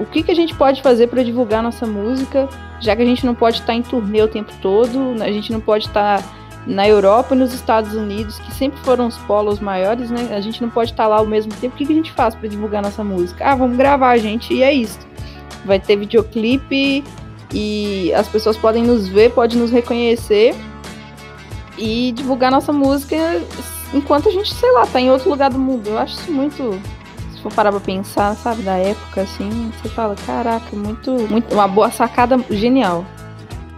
[0.00, 2.48] O que, que a gente pode fazer para divulgar nossa música?
[2.82, 5.60] já que a gente não pode estar em turnê o tempo todo, a gente não
[5.60, 6.22] pode estar
[6.66, 10.34] na Europa e nos Estados Unidos, que sempre foram os polos maiores, né?
[10.34, 11.74] A gente não pode estar lá ao mesmo tempo.
[11.74, 13.44] O que, que a gente faz para divulgar nossa música?
[13.44, 14.98] Ah, vamos gravar, gente, e é isso.
[15.64, 17.04] Vai ter videoclipe
[17.52, 20.54] e as pessoas podem nos ver, podem nos reconhecer
[21.76, 23.16] e divulgar nossa música
[23.92, 25.88] enquanto a gente, sei lá, tá em outro lugar do mundo.
[25.88, 26.80] Eu acho isso muito
[27.42, 31.52] for parar pra pensar, sabe, da época, assim, você fala, caraca, muito, muito.
[31.52, 33.04] Uma boa sacada genial.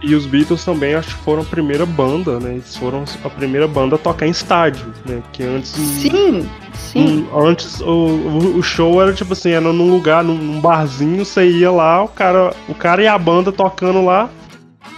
[0.07, 2.51] E os Beatles também acho que foram a primeira banda, né?
[2.51, 5.23] Eles foram a primeira banda a tocar em estádio, né?
[5.33, 5.71] Que antes.
[5.71, 7.27] Sim, sim.
[7.35, 12.03] antes o, o show era tipo assim, era num lugar, num barzinho, você ia lá,
[12.03, 14.29] o cara, o cara e a banda tocando lá,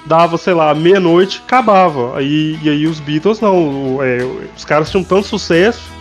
[0.05, 2.17] dava, sei lá, meia-noite, acabava.
[2.17, 4.19] Aí, e aí os Beatles não, é,
[4.57, 5.95] os caras tinham tanto sucesso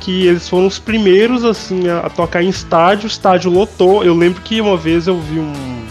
[0.00, 4.02] que eles foram os primeiros assim a, a, tocar em estádio, o estádio lotou.
[4.02, 5.86] Eu lembro que uma vez eu vi um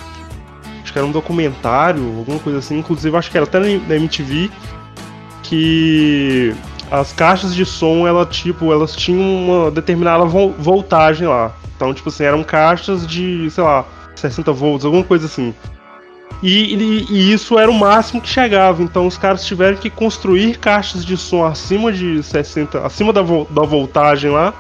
[0.91, 4.51] acho que era um documentário, alguma coisa assim, inclusive acho que era até na MTV
[5.41, 6.54] que
[6.91, 11.54] as caixas de som, ela tipo, elas tinham uma determinada voltagem lá.
[11.75, 15.54] Então, tipo assim, eram caixas de, sei lá, 60 volts, alguma coisa assim.
[16.43, 18.84] E, e, e, isso era o máximo que chegava.
[18.84, 23.63] Então os caras tiveram que construir caixas de som acima de 60, acima da, da
[23.63, 24.54] voltagem lá,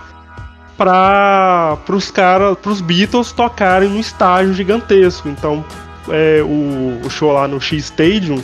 [0.77, 5.27] para os caras, para os Beatles tocarem no estágio gigantesco.
[5.29, 5.63] Então
[6.09, 8.41] é, o, o, show lá no X Stadium,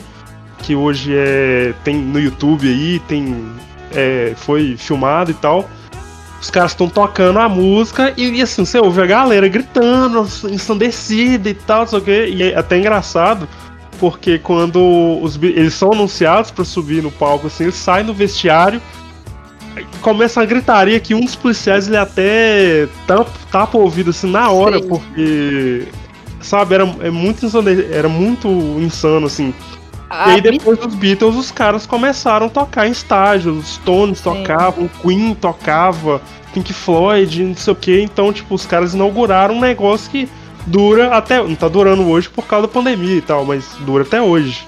[0.60, 3.46] que hoje é tem no YouTube aí, tem
[3.92, 5.70] é, foi filmado e tal.
[6.40, 11.50] Os caras estão tocando a música e, e, assim, você ouve a galera gritando, ensandecida
[11.50, 12.28] e tal, não sei o quê.
[12.30, 13.48] E é até engraçado,
[14.00, 14.80] porque quando
[15.22, 18.82] os, eles são anunciados para subir no palco, assim, eles saem no vestiário
[20.02, 24.50] começa a gritaria que um dos policiais ele até tapa, tapa o ouvido assim na
[24.50, 24.88] hora, Sim.
[24.88, 25.88] porque
[26.42, 29.54] sabe, era, é muito insano, era muito insano assim.
[30.10, 34.22] A e aí depois dos Beatles os caras começaram a tocar em estágios, os Stones
[34.22, 36.22] tocavam, Queen tocava,
[36.54, 40.30] Pink Floyd, não sei o que, então tipo, os caras inauguraram um negócio que
[40.66, 44.22] dura até, não tá durando hoje por causa da pandemia e tal, mas dura até
[44.22, 44.66] hoje.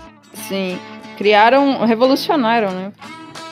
[0.48, 0.78] Sim,
[1.18, 2.92] criaram, revolucionaram, né?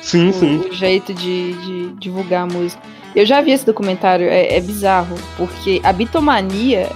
[0.01, 0.57] Sim, o, sim.
[0.69, 2.81] O jeito de, de, divulgar a música.
[3.15, 6.89] Eu já vi esse documentário, é, é bizarro, porque a bitomania,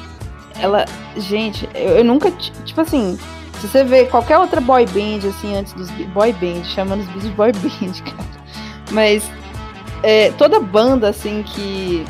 [0.62, 0.86] ela.
[1.18, 2.32] Gente, eu, eu, nunca.
[2.32, 3.18] Tipo assim,
[3.60, 5.90] se você vê qualquer outra boy band, assim, antes dos.
[6.14, 8.42] Boy band, chamando os bichos de boy band, cara.
[8.92, 9.30] Mas
[10.04, 12.06] é, toda banda, assim, que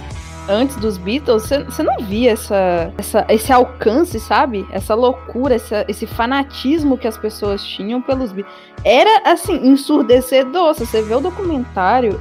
[0.48, 4.68] antes dos Beatles, você não via essa, essa, esse alcance, sabe?
[4.72, 8.56] Essa loucura, essa, esse fanatismo que as pessoas tinham pelos Beatles.
[8.84, 10.74] Era, assim, ensurdecedor.
[10.76, 12.20] Se você vê o documentário,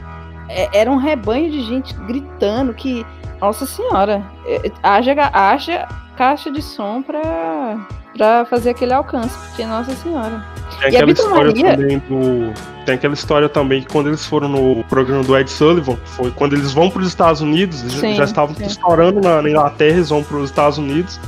[0.48, 3.06] é, era um rebanho de gente gritando que,
[3.40, 5.88] nossa senhora, é, haja, haja
[6.20, 7.78] caixa de som pra,
[8.14, 10.44] pra fazer aquele alcance, porque, nossa senhora.
[10.78, 12.52] Tem aquela história também do.
[12.84, 16.52] Tem aquela história também que quando eles foram no programa do Ed Sullivan, foi quando
[16.52, 18.66] eles vão para os Estados Unidos, sim, já, estavam sim.
[18.66, 21.18] estourando na, na Inglaterra, eles vão para os Estados Unidos.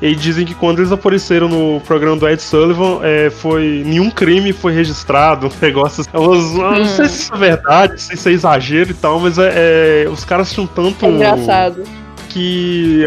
[0.00, 4.54] E dizem que quando eles apareceram no programa do Ed Sullivan, é, foi nenhum crime
[4.54, 6.10] foi registrado, negócio assim.
[6.16, 6.78] Hum.
[6.78, 10.08] Não sei se isso é verdade, se isso é exagero e tal, mas é, é
[10.08, 11.04] os caras tinham tanto.
[11.04, 11.82] É engraçado.
[12.30, 13.06] Que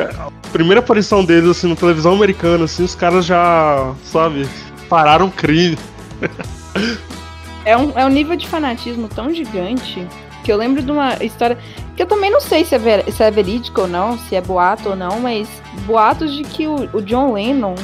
[0.52, 4.48] primeira aparição deles assim, na televisão americana, assim, os caras já, sabe,
[4.90, 5.78] pararam crime.
[7.66, 10.08] é, um, é um nível de fanatismo tão gigante
[10.44, 11.58] que eu lembro de uma história
[11.96, 14.42] que eu também não sei se é, ver, se é verídico ou não, se é
[14.42, 15.48] boato ou não, mas
[15.86, 17.76] boatos de que o, o John Lennon,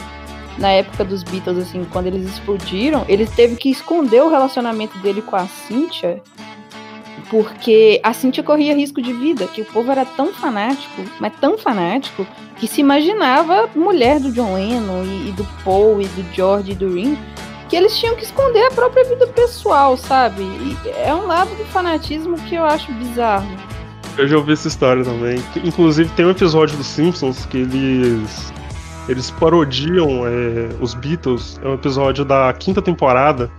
[0.58, 5.22] na época dos Beatles, assim, quando eles explodiram, ele teve que esconder o relacionamento dele
[5.22, 6.22] com a Cynthia
[7.30, 11.58] porque a Cynthia corria risco de vida, que o povo era tão fanático, mas tão
[11.58, 16.72] fanático, que se imaginava mulher do John Lennon e, e do Paul e do George
[16.72, 17.22] e do Ringo,
[17.70, 20.42] que eles tinham que esconder a própria vida pessoal, sabe?
[20.42, 23.48] E é um lado do fanatismo que eu acho bizarro.
[24.18, 25.38] Eu já ouvi essa história também.
[25.64, 28.52] Inclusive tem um episódio dos Simpsons que eles
[29.08, 31.60] eles parodiam é, os Beatles.
[31.64, 33.50] É um episódio da quinta temporada.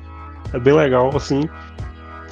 [0.52, 1.48] É bem legal, assim.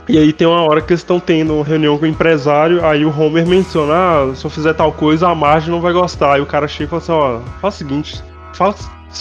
[0.08, 3.10] E aí tem uma hora que eles estão tendo reunião com o empresário, aí o
[3.10, 6.34] Homer menciona, ah, se eu fizer tal coisa, a Marge não vai gostar.
[6.34, 8.22] Aí o cara chega e fala assim, ó, faz o seguinte,
[8.54, 8.74] fala,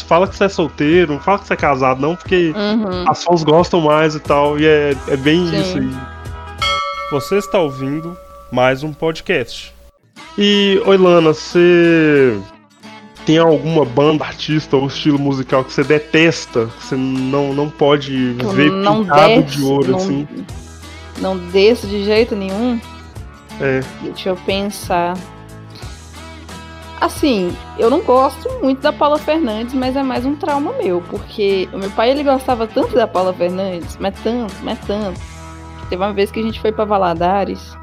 [0.08, 3.10] fala que você é solteiro, não fala que você é casado, não, porque uhum.
[3.10, 4.60] as fãs gostam mais e tal.
[4.60, 5.62] E é, é bem Sim.
[5.62, 5.90] isso aí.
[7.12, 8.16] Você está ouvindo
[8.52, 9.74] mais um podcast.
[10.38, 12.38] E, oi Lana, você
[13.26, 16.68] tem alguma banda, artista ou estilo musical que você detesta?
[16.78, 20.28] Que você não, não pode ver não pintado desce, de ouro, não, assim?
[21.20, 22.80] Não desço de jeito nenhum.
[23.60, 23.82] É.
[24.02, 25.16] Deixa eu pensar.
[27.00, 31.70] Assim, eu não gosto muito da Paula Fernandes, mas é mais um trauma meu, porque
[31.74, 35.20] o meu pai ele gostava tanto da Paula Fernandes, mas tanto, mas tanto.
[35.90, 37.78] Teve uma vez que a gente foi para Valadares,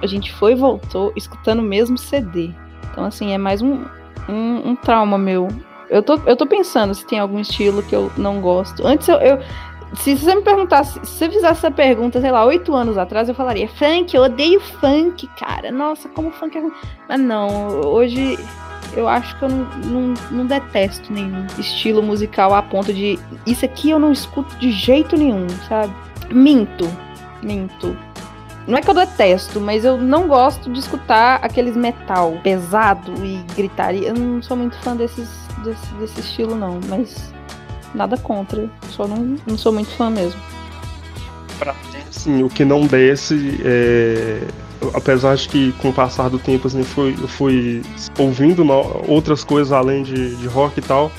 [0.00, 2.50] a gente foi e voltou escutando o mesmo CD.
[2.90, 3.84] Então, assim, é mais um,
[4.28, 5.48] um, um trauma meu.
[5.90, 8.86] Eu tô, eu tô pensando se tem algum estilo que eu não gosto.
[8.86, 9.38] Antes eu, eu
[9.94, 13.34] se você me perguntasse, se você fizesse essa pergunta, sei lá, oito anos atrás, eu
[13.34, 15.70] falaria, funk, eu odeio funk, cara.
[15.70, 16.62] Nossa, como funk é.
[17.08, 18.38] Mas não, hoje
[18.96, 23.18] eu acho que eu não, não, não, detesto nenhum estilo musical a ponto de.
[23.46, 25.92] Isso aqui eu não escuto de jeito nenhum, sabe?
[26.30, 26.88] Minto.
[27.42, 27.96] Minto.
[28.66, 33.42] Não é que eu detesto, mas eu não gosto de escutar aqueles metal pesado e
[33.54, 34.08] gritaria.
[34.08, 35.28] Eu não sou muito fã desses,
[35.64, 36.78] desse, desse estilo, não.
[36.88, 37.34] Mas
[37.94, 38.68] nada contra.
[38.90, 40.40] Só não, não sou muito fã mesmo.
[41.58, 44.40] Pra mim, assim, o que não desce é.
[44.94, 47.82] Apesar de que com o passar do tempo assim, fui, eu fui
[48.18, 48.66] ouvindo
[49.06, 51.10] outras coisas além de, de rock e tal.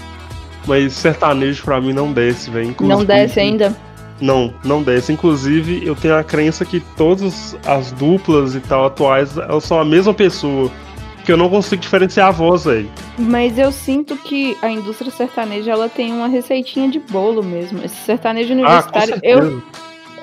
[0.67, 2.75] Mas sertanejo pra mim não desce, velho.
[2.81, 3.75] Não desce ainda?
[4.19, 5.12] Não, não desce.
[5.12, 9.86] Inclusive, eu tenho a crença que todas as duplas e tal atuais elas são a
[9.86, 10.69] mesma pessoa
[11.23, 12.89] que eu não consigo diferenciar a voz aí.
[13.17, 17.83] Mas eu sinto que a indústria sertaneja ela tem uma receitinha de bolo mesmo.
[17.83, 19.63] Esse sertanejo ah, universitário, ah, eu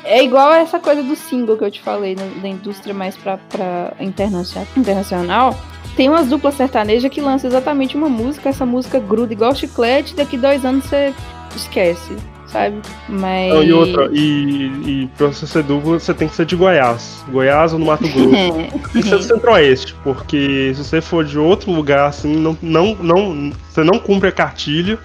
[0.04, 4.66] é igual essa coisa do single que eu te falei da indústria mais para internacional,
[4.76, 5.58] internacional.
[5.96, 10.36] Tem umas duplas sertanejas que lançam exatamente uma música, essa música gruda igual chiclete, daqui
[10.36, 11.12] dois anos você
[11.54, 12.16] esquece.
[12.50, 12.80] Sabe?
[13.08, 13.52] Mas.
[13.52, 17.24] Não, e outra, e, e pra você ser dupla, você tem que ser de Goiás.
[17.28, 18.30] Goiás ou no Mato Grosso.
[18.92, 22.94] tem que ser do Centro-Oeste, porque se você for de outro lugar, assim, não, não,
[22.96, 24.98] não, você não cumpre a cartilha,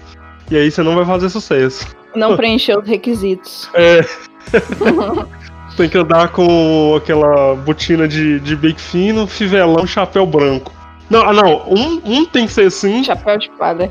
[0.50, 1.86] e aí você não vai fazer sucesso.
[2.14, 3.68] Não preencheu os requisitos.
[3.74, 4.04] É.
[5.76, 10.72] tem que andar com aquela botina de, de bico fino, fivelão, chapéu branco.
[11.08, 13.04] Não, ah, não, um, um tem que ser assim.
[13.04, 13.90] Chapéu de padre.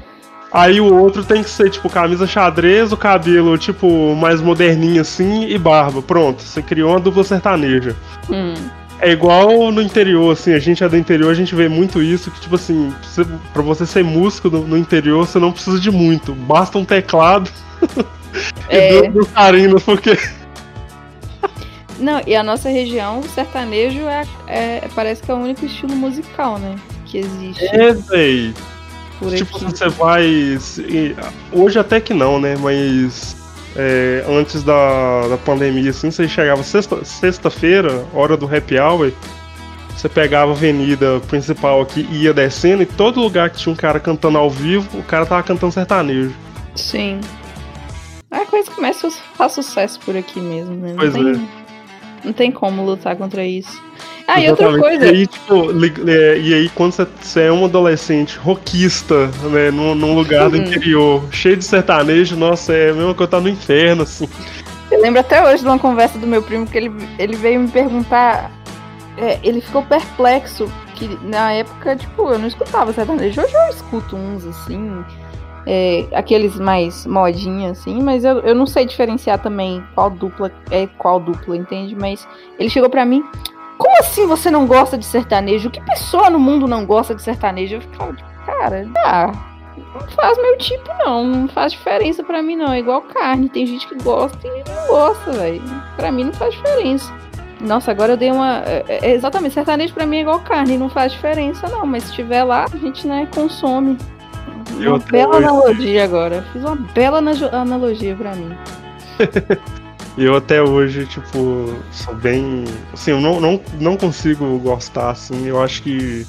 [0.52, 5.48] Aí o outro tem que ser, tipo, camisa xadrez, o cabelo, tipo, mais moderninho assim
[5.48, 6.02] e barba.
[6.02, 7.96] Pronto, você criou uma dupla sertaneja.
[8.30, 8.54] Hum.
[9.02, 12.32] É igual no interior, assim, a gente é do interior, a gente vê muito isso,
[12.32, 12.94] que, tipo assim,
[13.52, 16.34] pra você ser músico no, no interior, você não precisa de muito.
[16.34, 17.50] Basta um teclado
[18.70, 19.00] É.
[19.06, 20.18] e duas dançarinas, porque.
[22.00, 25.96] Não, e a nossa região, o sertanejo é, é- parece que é o único estilo
[25.96, 26.76] musical, né?
[27.06, 28.54] Que existe É, véi.
[29.20, 29.66] Por Tipo, aqui.
[29.66, 30.58] você vai.
[31.52, 32.56] Hoje até que não, né?
[32.60, 33.36] Mas.
[33.76, 39.12] é, antes da, da pandemia, assim, você chegava sexta- sexta-feira, hora do happy hour,
[39.96, 43.76] você pegava a avenida principal aqui e ia descendo, e todo lugar que tinha um
[43.76, 46.34] cara cantando ao vivo, o cara tava cantando sertanejo.
[46.76, 47.20] Sim.
[48.32, 50.90] É a coisa que mais su- faz sucesso por aqui mesmo, né?
[50.92, 51.40] Não Pois tem, é.
[52.26, 53.82] não tem como lutar contra isso.
[54.28, 55.06] Ah, e outra coisa.
[55.06, 55.72] E aí, tipo,
[56.42, 60.64] e aí quando você, é um adolescente rockista, né, num, num lugar do Uhum.
[60.64, 64.28] interior, cheio de sertanejo, nossa, é a mesma coisa tá no inferno, assim.
[64.92, 67.68] Eu lembro até hoje de uma conversa do meu primo que ele, ele veio me
[67.68, 68.52] perguntar.
[69.18, 73.42] é, ele ficou perplexo que na época, tipo, eu não escutava sertanejo.
[73.42, 75.04] Hoje eu escuto uns assim.
[75.68, 80.88] é, aqueles mais modinha, assim, mas eu, eu não sei diferenciar também qual dupla é
[80.98, 81.96] qual dupla, entende?
[81.96, 82.28] Mas
[82.60, 83.24] ele chegou pra mim.
[83.78, 85.70] Como assim você não gosta de sertanejo?
[85.70, 87.76] Que pessoa no mundo não gosta de sertanejo?
[87.76, 89.32] Eu ficava tipo, cara, ah,
[89.78, 91.24] não faz meu tipo, não.
[91.26, 92.72] Não faz diferença pra mim, não.
[92.72, 93.50] É igual carne.
[93.50, 95.62] Tem gente que gosta e não gosta, velho.
[95.98, 97.14] Pra mim não faz diferença.
[97.62, 98.60] Nossa, agora eu dei uma.
[98.66, 101.86] é- é- exatamente, sertanejo pra mim é igual carne, não faz diferença, não.
[101.86, 103.98] Mas se tiver lá, a gente, né, consome.
[104.80, 106.44] Eu Uma bela hoje- analogia agora.
[106.52, 108.56] Fiz uma bela ana- analogia pra mim.
[110.18, 112.64] Eu até hoje, tipo, sou bem.
[112.94, 115.46] Assim, eu não, não, não consigo gostar, assim.
[115.46, 116.26] Eu acho que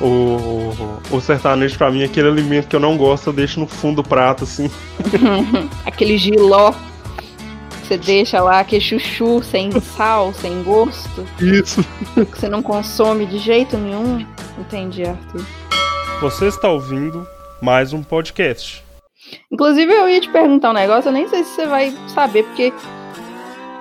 [0.00, 0.72] o,
[1.10, 4.02] o sertanejo, pra mim, é aquele alimento que eu não gosto, eu deixo no fundo
[4.02, 4.70] do prato, assim.
[5.84, 11.84] Aquele giló que você deixa lá, aquele chuchu sem sal, sem gosto, Isso.
[12.14, 14.24] que você não consome de jeito nenhum.
[14.58, 15.44] Entendi, Arthur.
[16.20, 17.26] Você está ouvindo
[17.60, 18.84] mais um podcast.
[19.50, 22.72] Inclusive, eu ia te perguntar um negócio, eu nem sei se você vai saber, porque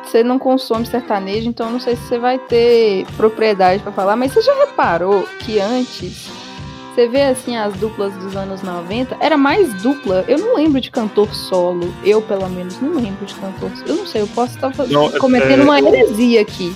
[0.10, 4.34] você não consome sertanejo, então não sei se você vai ter propriedade pra falar, mas
[4.34, 6.28] você já reparou que antes,
[6.94, 10.90] você vê assim as duplas dos anos 90, era mais dupla, eu não lembro de
[10.90, 14.56] cantor solo, eu pelo menos não lembro de cantor solo, eu não sei, eu posso
[14.56, 16.76] estar Não, cometendo é- uma heresia aqui,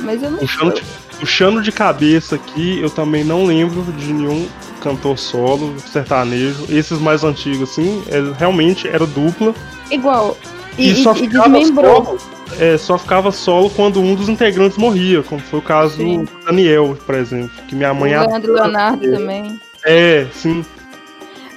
[0.00, 0.82] mas eu não Puxando de,
[1.18, 4.48] puxando de cabeça aqui, eu também não lembro de nenhum
[4.82, 6.64] cantor solo, sertanejo.
[6.70, 9.54] Esses mais antigos, assim, é- realmente era dupla.
[9.90, 10.36] Igual,
[10.78, 12.04] E, e, só e, ficava desmembrou.
[12.04, 12.18] solo.
[12.58, 16.24] é, só ficava solo quando um dos integrantes morria, como foi o caso Sim.
[16.24, 17.50] do Daniel, por exemplo.
[17.68, 19.60] Que minha O mãe Leandro Leonardo também.
[19.84, 20.64] É, sim.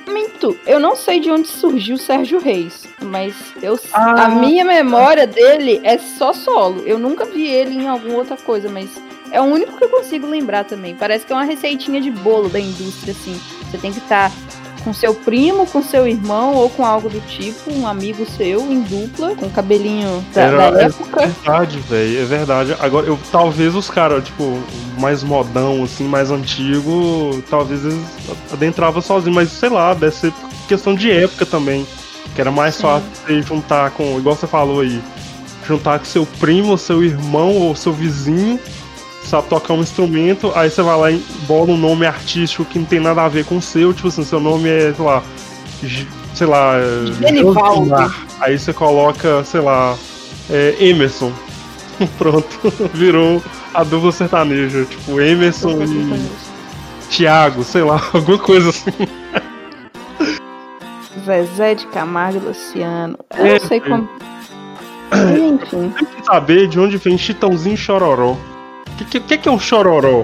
[0.07, 4.25] Minto, eu não sei de onde surgiu o Sérgio Reis, mas eu, Ah.
[4.25, 6.83] a minha memória dele é só solo.
[6.85, 8.89] Eu nunca vi ele em alguma outra coisa, mas
[9.31, 10.93] é o único que eu consigo lembrar também.
[10.95, 13.39] Parece que é uma receitinha de bolo da indústria, assim.
[13.71, 14.29] Você tem que estar
[14.83, 18.81] com seu primo, com seu irmão ou com algo do tipo, um amigo seu em
[18.81, 21.27] dupla, com cabelinho da, Era- da é época.
[21.27, 22.21] verdade, velho.
[22.21, 22.75] É verdade.
[22.79, 24.59] Agora, eu, talvez os caras, tipo,
[24.99, 28.03] mais modão, assim, mais antigo, talvez eles
[28.51, 30.33] adentravam sozinho, mas sei lá, deve ser
[30.67, 31.85] questão de época também.
[32.35, 32.81] Que era mais Sim.
[32.83, 34.99] fácil você juntar com, igual você falou aí,
[35.67, 38.59] juntar com seu primo, seu irmão ou seu vizinho,
[39.27, 42.85] sabe tocar um instrumento, aí você vai lá e bola um nome artístico que não
[42.85, 45.23] tem nada a ver com o seu, tipo assim, seu nome é, sei lá,
[46.33, 47.89] sei lá, é, Genivaldo.
[47.89, 48.25] Josimar.
[48.39, 49.95] Aí você coloca, sei lá,
[50.49, 51.31] é, Emerson.
[52.17, 53.41] Pronto, virou
[53.73, 54.85] a dupla sertaneja.
[54.85, 56.29] Tipo, Emerson e
[57.09, 58.91] Thiago, sei lá, alguma coisa assim.
[61.25, 63.17] Zezé de Camargo e Luciano.
[63.37, 63.81] Eu É, não sei é.
[63.81, 64.09] como.
[65.13, 65.93] Enfim.
[65.95, 68.35] Tem que saber de onde vem Chitãozinho e Chororó.
[68.93, 70.23] O que, que, que que é um chororó?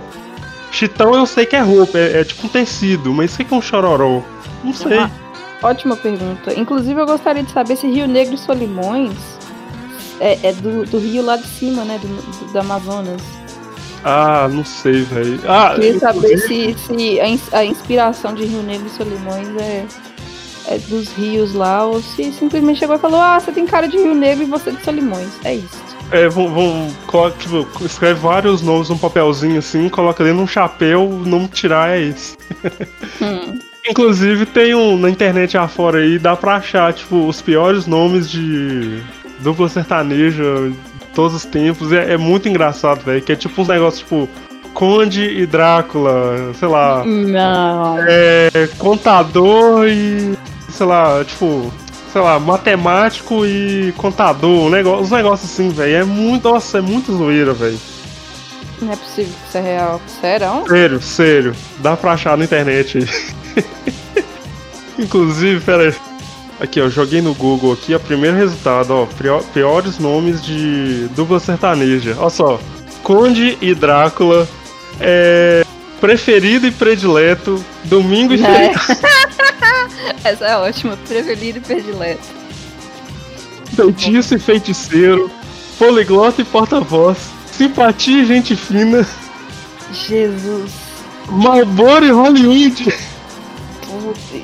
[0.71, 3.53] Chitão eu sei que é roupa, é, é tipo um tecido, mas o que, que
[3.53, 4.21] é um chororó?
[4.63, 4.99] Não sei.
[4.99, 5.09] Ah,
[5.63, 6.53] ótima pergunta.
[6.57, 9.11] Inclusive, eu gostaria de saber se Rio Negro e Solimões
[10.19, 11.97] é, é do, do rio lá de cima, né?
[11.99, 13.21] Do, do, do Amazonas.
[14.03, 15.39] Ah, não sei, velho.
[15.47, 19.85] Ah, Queria saber se, se a, ins- a inspiração de Rio Negro e Solimões é,
[20.67, 23.97] é dos rios lá, ou se simplesmente chegou e falou: Ah, você tem cara de
[23.97, 25.29] Rio Negro e você de Solimões.
[25.43, 25.88] É isso.
[26.11, 31.21] É, vão, vão coloca, tipo, escreve vários nomes num papelzinho assim, coloca dentro num chapéu,
[31.25, 32.37] não tirar é esse.
[33.21, 33.59] Hum.
[33.87, 39.01] Inclusive tem um na internet afora aí, dá pra achar, tipo, os piores nomes de
[39.39, 41.91] dupla sertaneja de todos os tempos.
[41.91, 43.21] É, é muito engraçado, velho.
[43.21, 44.29] Que é tipo uns negócios tipo.
[44.73, 47.03] Conde e Drácula, sei lá.
[47.03, 47.97] Não.
[48.07, 48.69] É.
[48.77, 50.37] Contador e.
[50.69, 51.71] sei lá, tipo
[52.11, 55.95] sei lá, matemático e contador, um negócio, uns negócios assim, velho.
[55.95, 57.79] É muito, nossa, é muito zoeira, velho.
[58.81, 60.01] Não é possível que isso é real.
[60.21, 60.63] Sério?
[60.67, 61.55] Sério, sério.
[61.79, 64.23] Dá pra achar na internet aí.
[64.97, 65.93] Inclusive, pera aí.
[66.59, 69.07] Aqui, ó, joguei no Google aqui, o primeiro resultado, ó,
[69.53, 72.15] piores nomes de dupla sertaneja.
[72.19, 72.59] Olha só,
[73.01, 74.45] Conde e Drácula,
[74.99, 75.63] é,
[76.01, 78.73] preferido e predileto, Domingo e é.
[80.23, 80.97] Essa é ótima.
[81.07, 82.27] Preferido e predileto.
[83.75, 85.29] Feitiço e feiticeiro.
[85.77, 87.17] Poliglota e porta-voz.
[87.45, 89.05] Simpatia e gente fina.
[89.93, 90.71] Jesus.
[91.29, 92.93] Marlboro e Hollywood.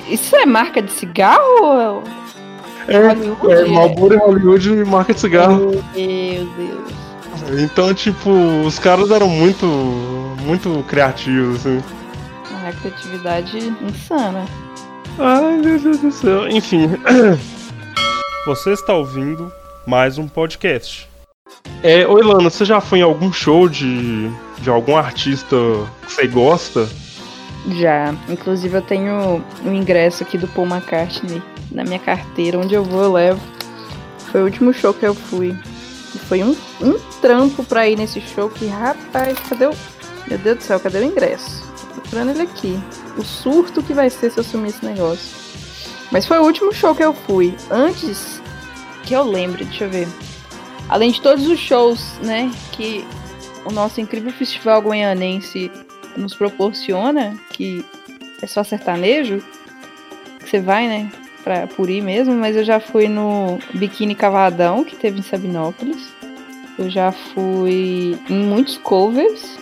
[0.09, 2.03] Isso é marca de cigarro?
[2.87, 5.71] É, Hollywood, é Marlboro e Hollywood marca de cigarro.
[5.95, 7.05] Meu Deus.
[7.59, 8.29] Então, tipo,
[8.65, 9.65] os caras eram muito,
[10.45, 11.83] muito criativos, assim.
[12.49, 14.45] Uma criatividade insana.
[15.17, 16.47] Ai, meu Deus do céu.
[16.49, 16.89] Enfim.
[18.45, 19.51] Você está ouvindo
[19.87, 21.09] mais um podcast.
[21.81, 25.55] É, oi Lana, você já foi em algum show de, de algum artista
[26.05, 26.87] que você gosta?
[27.75, 28.13] Já.
[28.27, 31.41] Inclusive eu tenho um ingresso aqui do Paul McCartney
[31.71, 32.59] na minha carteira.
[32.59, 33.41] Onde eu vou, eu levo.
[34.31, 35.55] Foi o último show que eu fui.
[36.13, 39.73] E foi um, um trampo pra ir nesse show que, rapaz, cadê o.
[40.27, 41.63] Meu Deus do céu, cadê o ingresso?
[42.05, 42.79] Tô procurando ele aqui
[43.17, 45.35] o surto que vai ser se eu sumir esse negócio.
[46.11, 47.55] Mas foi o último show que eu fui.
[47.69, 48.41] Antes
[49.03, 50.07] que eu lembre, deixa eu ver.
[50.87, 53.05] Além de todos os shows, né, que
[53.65, 55.71] o nosso incrível festival goianense
[56.15, 57.83] nos proporciona, que
[58.41, 59.43] é só sertanejo,
[60.39, 61.11] que você vai, né,
[61.43, 66.13] pra, por ir mesmo, mas eu já fui no Biquíni Cavadão, que teve em Sabinópolis.
[66.77, 69.57] Eu já fui em muitos covers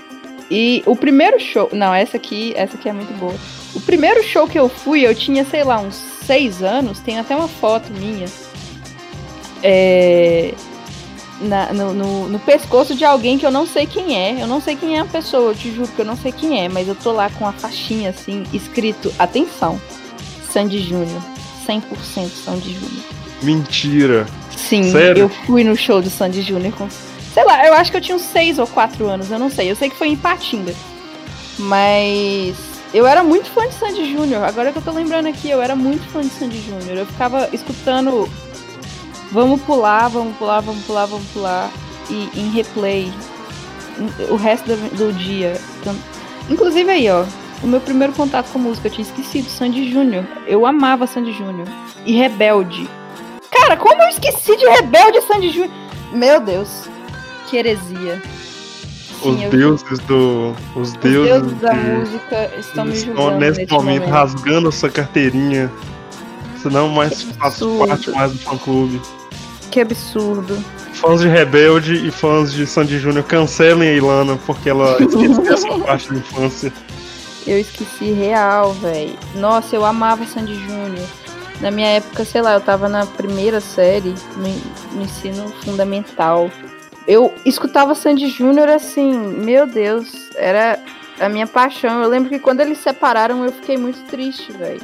[0.54, 1.68] e o primeiro show.
[1.74, 3.34] Não, essa aqui, essa aqui é muito boa.
[3.74, 7.36] O primeiro show que eu fui, eu tinha, sei lá, uns seis anos, tem até
[7.36, 8.28] uma foto minha.
[9.64, 10.54] É,
[11.42, 14.44] na, no, no, no, pescoço de alguém que eu não sei quem é.
[14.44, 16.64] Eu não sei quem é a pessoa, eu te juro que eu não sei quem
[16.64, 19.82] é, mas eu tô lá com a faixinha assim, escrito, atenção,
[20.52, 21.22] Sandy Júnior.
[21.68, 23.04] 100% Sandy Júnior.
[23.42, 24.28] Mentira.
[24.56, 25.24] Sim, Sério?
[25.24, 26.88] eu fui no show do Sandy Júnior com
[27.34, 29.72] Sei lá, eu acho que eu tinha uns 6 ou 4 anos, eu não sei.
[29.72, 30.74] Eu sei que foi em Patinga.
[31.58, 32.56] Mas
[32.94, 34.44] eu era muito fã de Sandy Júnior.
[34.44, 36.98] Agora que eu tô lembrando aqui, eu era muito fã de Sandy Júnior.
[36.98, 38.30] Eu ficava escutando
[39.34, 41.72] Vamos pular, vamos pular, vamos pular, vamos pular.
[42.08, 43.12] E em replay
[44.30, 45.60] o resto do, do dia.
[45.82, 45.96] Então,
[46.48, 47.26] inclusive aí, ó.
[47.64, 50.24] O meu primeiro contato com música, eu tinha esquecido, Sandy Júnior.
[50.46, 51.68] Eu amava Sandy Júnior.
[52.06, 52.88] E Rebelde.
[53.50, 55.72] Cara, como eu esqueci de Rebelde e Sandy Júnior?
[56.12, 56.93] Meu Deus
[57.54, 58.20] que heresia.
[59.24, 60.56] Os Sim, deuses do.
[60.76, 63.22] Os deuses, os deuses da música estão me julgando.
[63.22, 65.72] Estão nesse momento, momento rasgando essa carteirinha.
[66.58, 69.00] Senão mais faço parte mais do fã clube.
[69.70, 70.58] Que absurdo.
[70.94, 75.80] Fãs de Rebelde e fãs de Sandy Júnior cancelem a Ilana porque ela esqueceu essa
[75.80, 76.74] parte da infância.
[77.46, 79.16] Eu esqueci real, velho.
[79.36, 81.08] Nossa, eu amava Sandy Júnior.
[81.62, 86.50] Na minha época, sei lá, eu tava na primeira série, no, no ensino fundamental
[87.08, 90.80] eu escutava Sandy Júnior assim, meu Deus, era
[91.20, 92.02] a minha paixão.
[92.02, 94.82] Eu lembro que quando eles separaram eu fiquei muito triste, velho.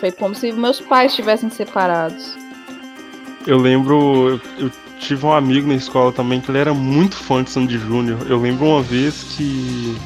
[0.00, 2.36] Foi como se meus pais tivessem separados.
[3.46, 7.50] Eu lembro, eu, tive um amigo na escola também que ele era muito fã de
[7.50, 8.18] Sandy Júnior.
[8.28, 9.96] Eu lembro uma vez que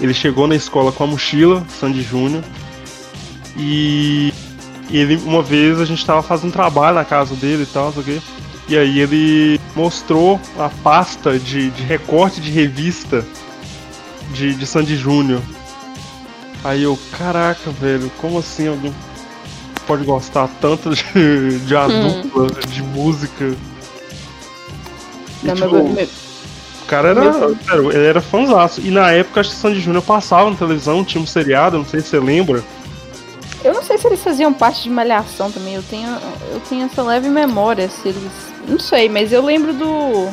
[0.00, 2.42] ele chegou na escola com a mochila Sandy Júnior
[3.56, 4.32] e,
[4.90, 8.04] ele uma vez a gente tava fazendo trabalho na casa dele e tal, sei o
[8.04, 8.20] quê.
[8.68, 13.24] E aí ele mostrou a pasta de, de recorte de revista
[14.32, 15.40] de, de Sandy Júnior.
[16.64, 18.92] Aí eu, caraca, velho, como assim alguém
[19.86, 22.46] pode gostar tanto de, de hum.
[22.68, 23.54] de música?
[25.44, 26.04] E, Não, tipo, meu, meu...
[26.04, 27.92] O cara era, meu...
[27.92, 28.80] ele era fãzaço.
[28.80, 32.00] E na época acho que Sandy Júnior passava na televisão, tinha um seriado, não sei
[32.00, 32.64] se você lembra.
[33.64, 36.08] Eu não sei se eles faziam parte de Malhação também, eu tenho,
[36.52, 38.22] eu tenho essa leve memória, se eles
[38.68, 40.28] não sei, mas eu lembro do.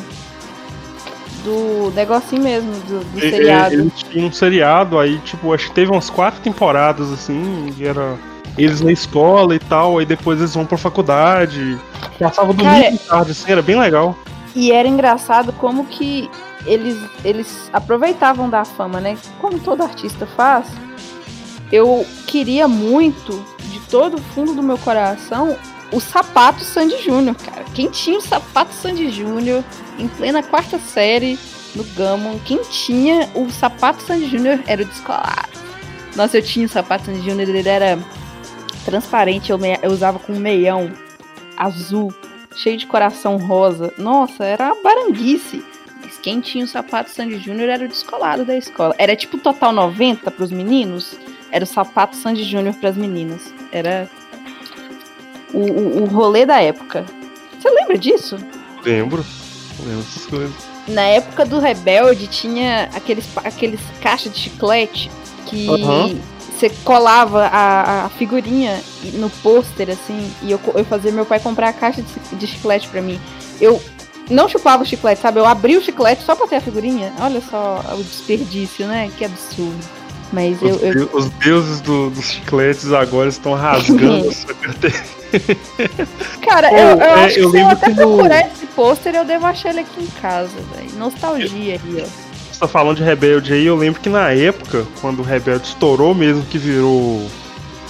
[1.42, 3.72] Do negocinho mesmo, do, do seriado.
[3.72, 8.16] Ele tinha um seriado, aí, tipo, acho que teve umas quatro temporadas, assim, e era.
[8.58, 11.78] eles na escola e tal, aí depois eles vão pra faculdade.
[12.18, 14.16] Passava domingo Cara, tarde, assim, era bem legal.
[14.56, 16.28] E era engraçado como que
[16.66, 19.16] eles, eles aproveitavam da fama, né?
[19.40, 20.66] Como todo artista faz.
[21.70, 25.56] Eu queria muito, de todo o fundo do meu coração,
[25.92, 27.64] o sapato Sandy Júnior, cara.
[27.74, 29.64] Quem tinha o sapato Sandy Júnior
[29.98, 31.38] em plena quarta série
[31.74, 35.50] no Gammon, quem tinha o sapato Sandy Júnior era o descolado.
[36.14, 37.98] Nossa, eu tinha o sapato Sandy Júnior, ele era
[38.84, 40.90] transparente, eu, me, eu usava com um meião
[41.56, 42.12] azul,
[42.54, 43.92] cheio de coração rosa.
[43.98, 45.62] Nossa, era uma baranguice.
[46.02, 48.94] Mas quem tinha o sapato Sandy Júnior era o descolado da escola.
[48.96, 51.16] Era tipo total 90 para os meninos,
[51.50, 53.52] era o sapato Sandy Júnior para as meninas.
[53.72, 54.08] Era
[55.52, 57.04] o, o, o rolê da época.
[57.58, 58.36] Você lembra disso?
[58.84, 59.24] Lembro.
[59.80, 60.54] Lembro dessas coisas.
[60.88, 65.10] Na época do Rebelde tinha aqueles, aqueles caixas de chiclete
[65.46, 66.20] que uhum.
[66.38, 68.80] você colava a, a figurinha
[69.14, 72.88] no pôster, assim, e eu, eu fazia meu pai comprar a caixa de, de chiclete
[72.88, 73.20] pra mim.
[73.60, 73.80] Eu
[74.30, 75.40] não chupava o chiclete, sabe?
[75.40, 77.12] Eu abri o chiclete só pra ter a figurinha.
[77.20, 79.10] Olha só o desperdício, né?
[79.16, 79.95] Que absurdo.
[80.32, 81.10] Mas os, eu, eu...
[81.12, 84.96] os deuses do, dos chicletes agora estão rasgando a sua carteira.
[86.42, 88.52] Cara, Pô, eu, eu é, acho eu que se eu até procurar no...
[88.52, 90.90] esse pôster, eu devo achar ele aqui em casa, velho.
[90.96, 92.26] Nostalgia aí, ó.
[92.52, 96.14] Você tá falando de Rebelde aí, eu lembro que na época, quando o Rebelde estourou
[96.14, 97.26] mesmo, que virou.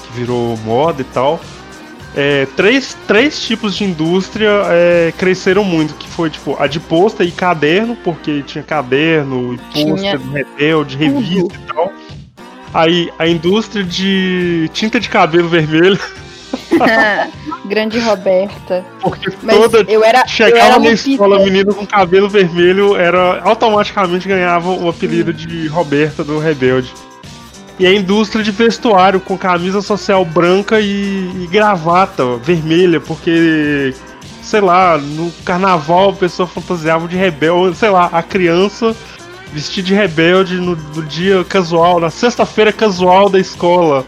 [0.07, 1.41] que virou moda e tal.
[2.17, 7.27] É, três, três tipos de indústria é, cresceram muito, que foi tipo a de pôster
[7.27, 11.93] e caderno, porque tinha caderno e pôster do Rebelde, revista e tal.
[12.77, 15.99] Aí a indústria de tinta de cabelo vermelho.
[17.65, 18.85] Grande Roberta.
[19.01, 23.41] Porque Mas toda eu era, chegava eu era na escola menina com cabelo vermelho era
[23.41, 26.93] automaticamente ganhava o apelido de Roberta do Rebelde.
[27.79, 33.95] E a indústria de vestuário com camisa social branca e, e gravata vermelha, porque
[34.43, 38.95] sei lá, no carnaval a pessoa fantasiava de rebelde, sei lá, a criança
[39.53, 44.05] vestido de rebelde no, no dia casual, na sexta-feira casual da escola.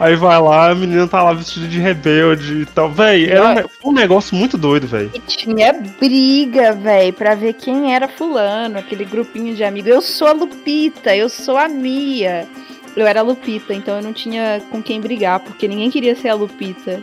[0.00, 2.88] Aí vai lá, a menina tá lá vestida de rebelde e tal.
[2.88, 5.10] Véi, era um, um negócio muito doido, véi.
[5.12, 9.90] E tinha briga, véi, pra ver quem era fulano, aquele grupinho de amigos.
[9.90, 12.46] Eu sou a Lupita, eu sou a Mia.
[12.94, 16.28] Eu era a Lupita, então eu não tinha com quem brigar, porque ninguém queria ser
[16.28, 17.02] a Lupita.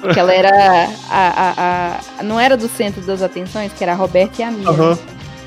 [0.00, 0.50] Porque ela era
[1.08, 4.50] a, a, a, Não era do centro das atenções, que era a Roberta e a
[4.50, 4.70] Mia.
[4.70, 4.98] Uhum.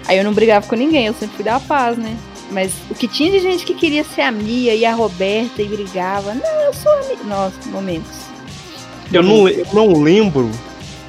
[0.08, 2.18] Aí eu não brigava com ninguém, eu sempre fui da paz, né?
[2.50, 5.68] Mas o que tinha de gente que queria ser a Mia e a Roberta e
[5.68, 6.34] brigava.
[6.34, 7.24] Não, eu sou a Mia.
[7.26, 8.28] Nossa, momentos.
[9.12, 10.50] Eu não, eu não lembro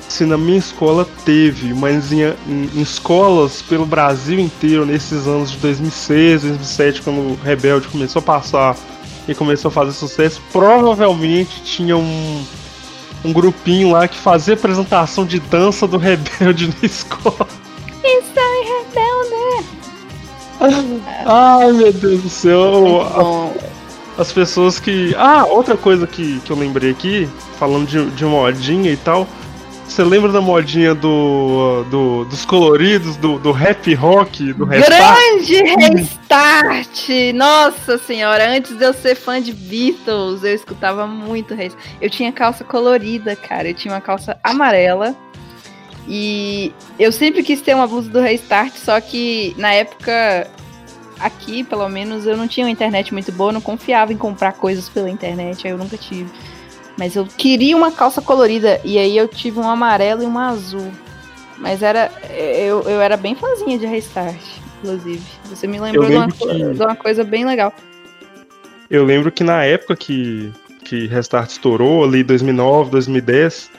[0.09, 5.51] se na minha escola teve, mas em, em, em, escolas pelo Brasil inteiro, nesses anos
[5.51, 8.77] de 2006, 2007, quando o Rebelde começou a passar
[9.29, 12.45] e começou a fazer sucesso, provavelmente tinha um,
[13.25, 17.47] um grupinho lá que fazia apresentação de dança do Rebelde na escola.
[21.25, 23.53] Ai, meu Deus do céu.
[24.17, 25.15] As pessoas que.
[25.17, 29.27] Ah, outra coisa que, que eu lembrei aqui, falando de, de modinha e tal.
[29.87, 37.09] Você lembra da modinha do, do dos coloridos, do, do rap rock, do Grande Restart!
[37.35, 41.83] Nossa senhora, antes de eu ser fã de Beatles, eu escutava muito Restart.
[42.03, 43.69] Eu tinha calça colorida, cara.
[43.69, 45.17] Eu tinha uma calça amarela
[46.07, 50.51] e eu sempre quis ter uma blusa do Restart, só que na época,
[51.21, 54.89] aqui pelo menos, eu não tinha uma internet muito boa, não confiava em comprar coisas
[54.89, 56.31] pela internet, aí eu nunca tive.
[56.99, 60.91] Mas eu queria uma calça colorida, e aí eu tive um amarelo e um azul.
[61.57, 62.11] Mas era.
[62.31, 64.41] Eu, eu era bem fãzinha de Restart,
[64.79, 65.23] inclusive.
[65.45, 66.47] Você me lembrou de uma, que...
[66.47, 67.73] de uma coisa bem legal.
[68.91, 70.53] Eu lembro que na época que,
[70.85, 73.71] que Restart estourou, ali 2009, 2010,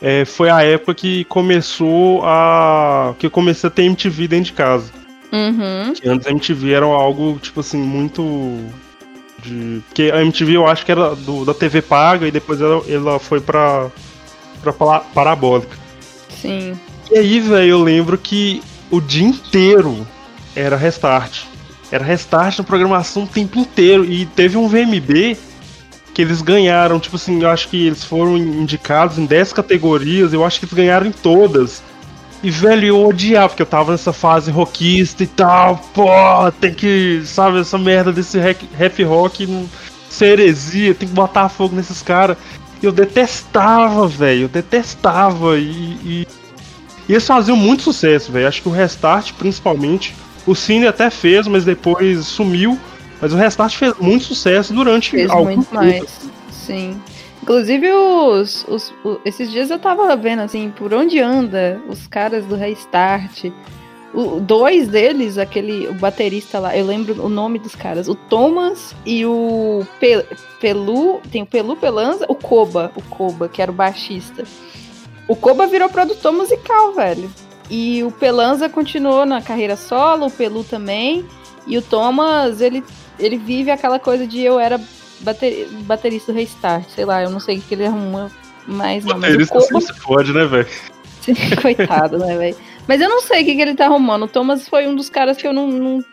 [0.00, 3.14] é, foi a época que começou a.
[3.18, 4.99] que eu comecei a ter MTV dentro de casa.
[5.32, 5.92] Uhum.
[5.94, 8.22] Que antes a MTV era algo, tipo assim, muito.
[9.42, 9.82] De...
[9.88, 13.18] Porque a MTV eu acho que era do, da TV paga e depois ela, ela
[13.18, 13.88] foi pra,
[14.62, 15.76] pra parabólica.
[16.28, 16.78] Sim.
[17.10, 20.06] E aí, velho, eu lembro que o dia inteiro
[20.54, 21.44] era restart.
[21.90, 24.04] Era restart na programação o tempo inteiro.
[24.04, 25.36] E teve um VMB
[26.14, 30.44] que eles ganharam, tipo assim, eu acho que eles foram indicados em 10 categorias, eu
[30.44, 31.82] acho que eles ganharam em todas.
[32.42, 36.08] E, velho, eu odiava, porque eu tava nessa fase rockista e tal, pô,
[36.58, 39.68] tem que, sabe, essa merda desse rap rock
[40.08, 42.36] ser heresia, tem que botar fogo nesses caras.
[42.82, 45.70] Eu detestava, velho, eu detestava e,
[46.02, 46.26] e,
[47.06, 48.48] e eles faziam muito sucesso, velho.
[48.48, 50.14] Acho que o Restart, principalmente,
[50.46, 52.78] o Cine até fez, mas depois sumiu.
[53.20, 55.74] Mas o Restart fez muito sucesso durante fez algum muito tempo.
[55.74, 56.04] mais.
[56.50, 56.98] Sim.
[57.42, 62.44] Inclusive, os, os, os, esses dias eu tava vendo, assim, por onde anda os caras
[62.44, 63.46] do Restart.
[64.12, 68.94] O, dois deles, aquele, o baterista lá, eu lembro o nome dos caras, o Thomas
[69.06, 70.24] e o Pe,
[70.60, 74.44] Pelu, tem o Pelu Pelanza, o Koba, o Koba, que era o baixista.
[75.28, 77.30] O Koba virou produtor musical, velho.
[77.70, 81.24] E o Pelanza continuou na carreira solo, o Pelu também.
[81.66, 82.82] E o Thomas, ele,
[83.16, 84.80] ele vive aquela coisa de eu era
[85.20, 88.30] bater, baterista do Restart, sei lá, eu não sei o que ele arruma
[88.66, 89.18] mais não.
[89.18, 89.80] Baterista mas o Koba...
[89.80, 90.68] se fode, né, velho?
[91.60, 92.56] Coitado, né, velho?
[92.86, 94.24] Mas eu não sei o que, que ele tá arrumando.
[94.24, 96.04] O Thomas foi um dos caras que eu não, não.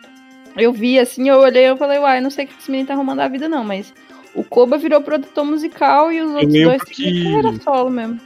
[0.56, 2.94] Eu vi assim, eu olhei e falei, uai, não sei o que esse menino tá
[2.94, 3.92] arrumando a vida, não, mas.
[4.34, 7.34] O Koba virou produtor musical e os outros dois que...
[7.34, 8.20] era solo mesmo.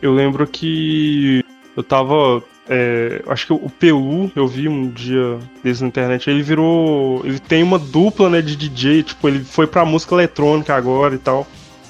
[0.00, 1.44] Eu lembro que
[1.76, 2.42] eu tava.
[2.68, 7.24] É, acho que o Pelu, eu vi um dia desde na internet, ele virou.
[7.24, 11.18] Ele tem uma dupla né, de DJ, tipo, ele foi pra música eletrônica agora e
[11.18, 11.46] tal.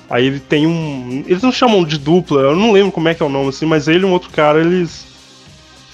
[0.09, 1.25] Aí ele tem um.
[1.27, 3.65] Eles não chamam de dupla, eu não lembro como é que é o nome, assim,
[3.65, 5.07] mas ele e um outro cara, eles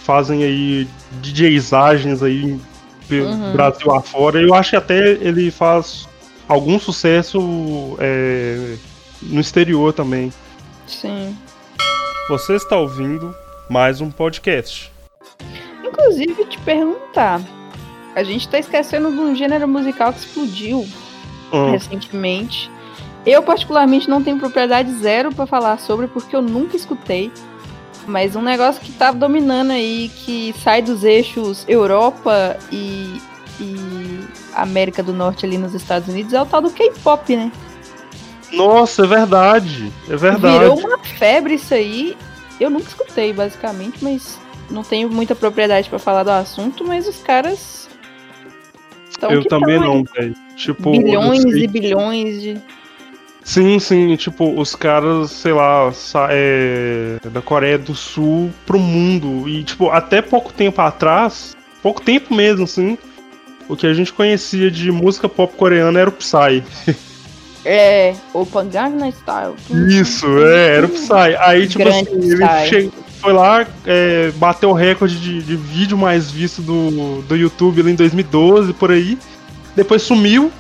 [0.03, 0.89] fazem aí
[1.20, 2.59] DJizagens aí
[3.09, 3.53] pelo uhum.
[3.53, 4.41] Brasil afora.
[4.41, 6.09] Eu acho que até ele faz
[6.49, 8.74] algum sucesso é,
[9.22, 10.33] no exterior também.
[10.87, 11.37] Sim.
[12.28, 13.35] Você está ouvindo
[13.73, 14.93] mais um podcast.
[15.83, 17.41] Inclusive, te perguntar.
[18.14, 20.87] A gente está esquecendo de um gênero musical que explodiu
[21.51, 21.70] hum.
[21.70, 22.70] recentemente.
[23.25, 27.33] Eu, particularmente, não tenho propriedade zero para falar sobre, porque eu nunca escutei.
[28.07, 33.23] Mas um negócio que tá dominando aí, que sai dos eixos Europa e,
[33.59, 34.20] e
[34.55, 37.51] América do Norte ali nos Estados Unidos, é o tal do K-pop, né?
[38.53, 39.91] Nossa, é verdade.
[40.11, 40.59] É verdade.
[40.59, 42.14] Virou uma febre isso aí.
[42.62, 44.38] Eu nunca escutei, basicamente, mas
[44.70, 47.88] não tenho muita propriedade para falar do assunto, mas os caras.
[49.28, 50.32] Eu também não, velho.
[50.54, 52.60] Tipo, bilhões e bilhões de.
[53.42, 55.92] Sim, sim, tipo, os caras, sei lá,
[56.30, 59.48] é, da Coreia do Sul pro mundo.
[59.48, 62.96] E, tipo, até pouco tempo atrás, pouco tempo mesmo, assim,
[63.68, 66.62] o que a gente conhecia de música pop coreana era o Psy.
[67.64, 69.54] É, o Gangnam Style.
[69.88, 71.36] Isso, é, era o Psy.
[71.38, 72.92] Aí, tipo Grande assim, ele che...
[73.20, 77.94] foi lá, é, bateu o recorde de, de, vídeo mais visto do, do YouTube em
[77.94, 79.16] 2012, por aí.
[79.76, 80.50] Depois sumiu.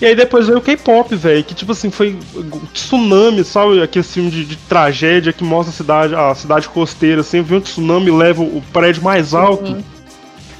[0.00, 2.16] E aí depois veio o K-pop, velho, que tipo assim, foi
[2.72, 3.82] tsunami, sabe?
[3.82, 7.60] Aquele filme de, de, tragédia que mostra a cidade, a cidade costeira, assim, vem um
[7.60, 9.72] tsunami leva o prédio mais alto.
[9.72, 9.82] Uhum.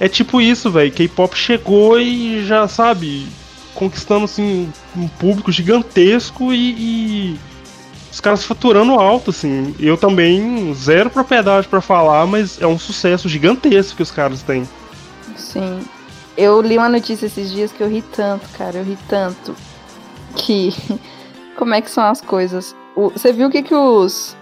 [0.01, 0.91] É tipo isso, velho.
[0.91, 3.27] K-pop chegou e já, sabe,
[3.79, 6.73] conquistando assim um público gigantesco e,
[7.35, 7.41] e
[8.11, 9.73] os caras faturando alto, assim.
[9.79, 14.69] Eu também zero propriedade para falar, mas é um sucesso gigantesco que os caras têm.
[15.37, 15.81] Sim.
[16.37, 19.55] Eu li uma notícia esses dias que eu ri tanto, cara, eu ri tanto
[20.35, 20.75] que
[21.57, 22.75] como é que são as coisas.
[22.97, 24.37] O, você viu o que que os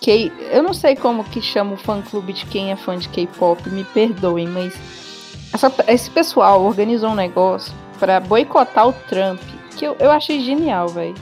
[0.00, 3.08] K, eu não sei como que chama o fã clube de quem é fã de
[3.08, 4.74] K-pop, me perdoem, mas
[5.52, 9.40] essa, esse pessoal organizou um negócio para boicotar o Trump,
[9.76, 11.14] que eu, eu achei genial, velho.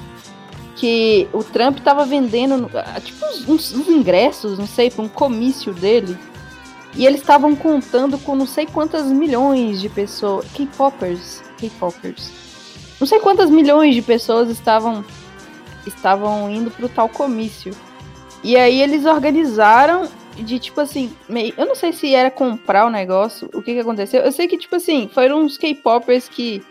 [0.76, 5.72] Que o Trump tava vendendo, ah, tipo, uns, uns ingressos, não sei, para um comício
[5.72, 6.18] dele.
[6.96, 10.46] E eles estavam contando com não sei quantas milhões de pessoas.
[10.52, 11.42] K-popers.
[11.58, 12.30] K-popers.
[13.00, 15.04] Não sei quantas milhões de pessoas estavam
[15.86, 17.72] estavam indo pro tal comício.
[18.42, 20.08] E aí eles organizaram
[20.42, 23.80] de tipo assim, meio, eu não sei se era comprar o negócio, o que que
[23.80, 24.22] aconteceu.
[24.22, 26.62] Eu sei que tipo assim, foram uns K-popers que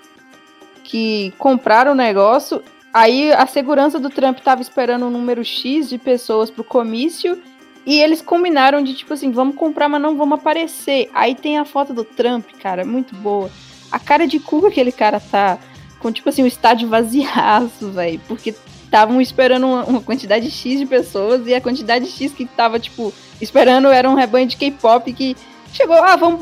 [0.84, 2.62] que compraram o negócio.
[2.94, 7.42] Aí a segurança do Trump tava esperando um número X de pessoas pro comício
[7.86, 11.10] e eles combinaram de tipo assim, vamos comprar, mas não vamos aparecer.
[11.14, 13.50] Aí tem a foto do Trump, cara, muito boa.
[13.92, 15.58] A cara de cu que aquele cara tá
[16.00, 18.54] com tipo assim, o estádio vaziaço, velho, porque
[18.94, 23.12] estavam esperando uma, uma, quantidade X de pessoas e a quantidade X que tava, tipo,
[23.42, 25.36] esperando era um rebanho de K-pop que
[25.74, 26.40] chegou, ah, vamos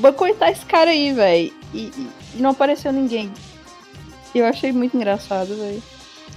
[0.00, 1.52] boicotar esse cara aí, velho.
[1.74, 3.32] E, e, não apareceu ninguém.
[4.32, 5.82] Eu achei muito engraçado, velho.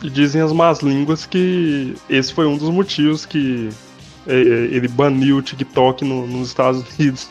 [0.01, 3.69] E dizem as más línguas que esse foi um dos motivos que
[4.25, 7.29] é, é, ele baniu o TikTok no, nos Estados Unidos.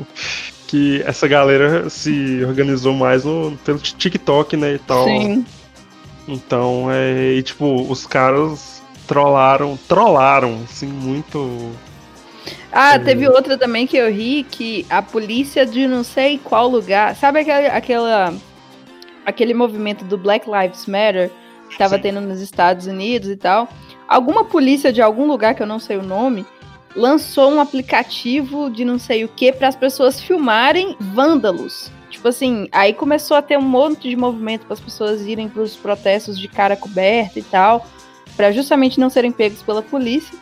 [0.66, 5.04] que essa galera se organizou mais no, pelo TikTok, né, e tal.
[5.04, 5.44] Sim.
[6.28, 11.72] Então, é, e, tipo, os caras trollaram, trollaram, assim, muito.
[12.72, 12.98] Ah, é...
[12.98, 17.14] teve outra também que eu ri, que a polícia de não sei qual lugar.
[17.14, 18.34] Sabe aquela, aquela
[19.24, 21.30] aquele movimento do Black Lives Matter
[21.68, 22.02] que tava Sim.
[22.02, 23.68] tendo nos Estados Unidos e tal?
[24.06, 26.46] Alguma polícia de algum lugar que eu não sei o nome
[26.94, 31.90] lançou um aplicativo de não sei o que para as pessoas filmarem vândalos.
[32.26, 35.62] Tipo assim, aí começou a ter um monte de movimento para as pessoas irem para
[35.62, 37.86] os protestos de cara coberta e tal.
[38.36, 40.36] para justamente não serem pegos pela polícia.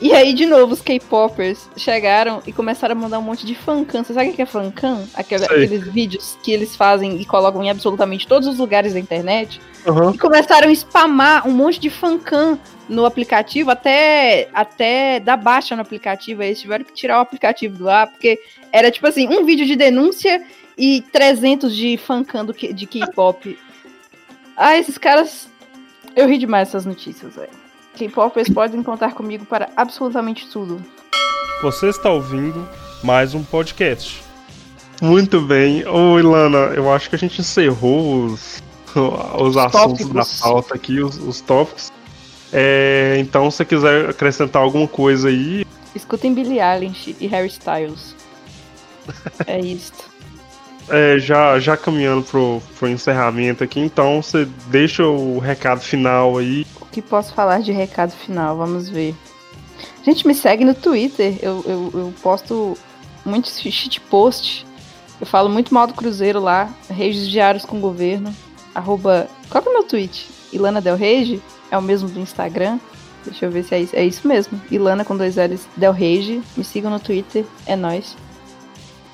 [0.00, 4.02] E aí, de novo, os K-popers chegaram e começaram a mandar um monte de fancam.
[4.02, 5.06] Você sabe o que é fancam?
[5.12, 9.60] Aquele, aqueles vídeos que eles fazem e colocam em absolutamente todos os lugares da internet.
[9.86, 10.12] Uhum.
[10.12, 12.58] E começaram a spamar um monte de fancam
[12.88, 16.42] no aplicativo, até, até dar baixa no aplicativo.
[16.42, 18.40] Eles tiveram que tirar o aplicativo do ar, porque
[18.72, 20.42] era tipo assim, um vídeo de denúncia
[20.80, 23.58] e 300 de fancam de K-pop.
[24.56, 25.46] Ah, esses caras.
[26.16, 27.50] Eu ri demais essas notícias, velho.
[27.96, 30.82] K-popers podem contar comigo para absolutamente tudo.
[31.62, 32.66] Você está ouvindo
[33.04, 34.22] mais um podcast.
[35.02, 35.86] Muito bem.
[35.86, 38.62] Ô, Ilana, eu acho que a gente encerrou os,
[39.38, 40.40] os assuntos tópicos.
[40.40, 41.92] da pauta aqui, os, os tópicos.
[42.50, 45.66] É, então, se você quiser acrescentar alguma coisa aí.
[45.94, 48.16] Escutem Billie Eilish e Harry Styles.
[49.46, 50.09] é isto.
[50.90, 56.66] É, já, já caminhando pro, pro encerramento aqui, então você deixa o recado final aí
[56.90, 58.56] que posso falar de recado final?
[58.56, 59.14] Vamos ver.
[60.04, 61.38] Gente, me segue no Twitter.
[61.40, 62.76] Eu, eu, eu posto
[63.24, 64.66] muitos shit post.
[65.20, 66.70] Eu falo muito mal do Cruzeiro lá.
[66.88, 68.34] Reis diários com o governo.
[68.74, 69.28] Arroba.
[69.48, 70.28] Qual é o meu tweet?
[70.52, 71.40] Ilana Del Rege?
[71.70, 72.78] É o mesmo do Instagram?
[73.24, 73.96] Deixa eu ver se é isso.
[73.96, 74.60] É isso mesmo.
[74.70, 76.42] Ilana com dois L's Del Rege.
[76.56, 77.44] Me sigam no Twitter.
[77.66, 78.16] É nóis.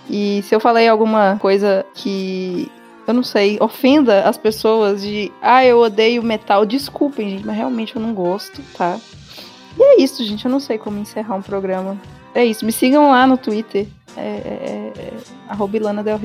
[0.09, 2.71] E se eu falei alguma coisa que
[3.07, 6.67] eu não sei, ofenda as pessoas de, ah, eu odeio metal.
[6.67, 8.99] Desculpem, gente, mas realmente eu não gosto, tá?
[9.79, 10.45] E é isso, gente.
[10.45, 11.97] Eu não sei como encerrar um programa.
[12.35, 12.65] É isso.
[12.65, 13.87] Me sigam lá no Twitter.
[14.17, 15.13] É, é, é,
[15.49, 16.19] é Ilana Del.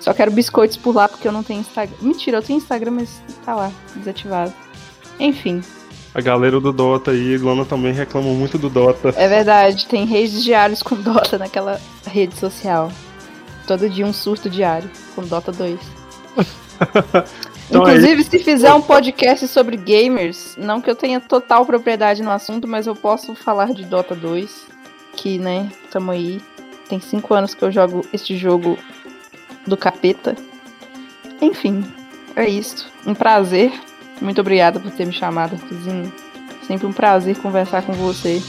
[0.00, 1.96] Só quero biscoitos por lá porque eu não tenho Instagram.
[2.00, 4.52] Mentira, eu tenho Instagram, mas tá lá, desativado.
[5.18, 5.62] Enfim.
[6.16, 9.12] A galera do Dota aí, Ilana também reclama muito do Dota.
[9.18, 12.90] É verdade, tem redes diários com Dota naquela rede social.
[13.66, 15.78] Todo dia um surto diário com Dota 2.
[17.68, 21.66] então é Inclusive, é se fizer um podcast sobre gamers, não que eu tenha total
[21.66, 24.68] propriedade no assunto, mas eu posso falar de Dota 2,
[25.16, 26.40] que, né, tamo aí.
[26.88, 28.78] Tem cinco anos que eu jogo este jogo
[29.66, 30.34] do capeta.
[31.42, 31.84] Enfim,
[32.34, 32.90] é isso.
[33.06, 33.70] Um prazer.
[34.20, 36.12] Muito obrigada por ter me chamado, Arthurzinho.
[36.66, 38.42] Sempre um prazer conversar com você.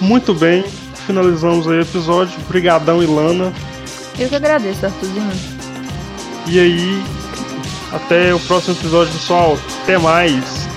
[0.00, 0.64] Muito bem,
[1.06, 2.38] finalizamos aí o episódio.
[2.44, 3.52] Obrigadão, Ilana.
[4.18, 5.30] Eu que agradeço, Arthurzinho.
[6.48, 7.02] E aí,
[7.92, 9.56] até o próximo episódio, pessoal.
[9.82, 10.71] Até mais.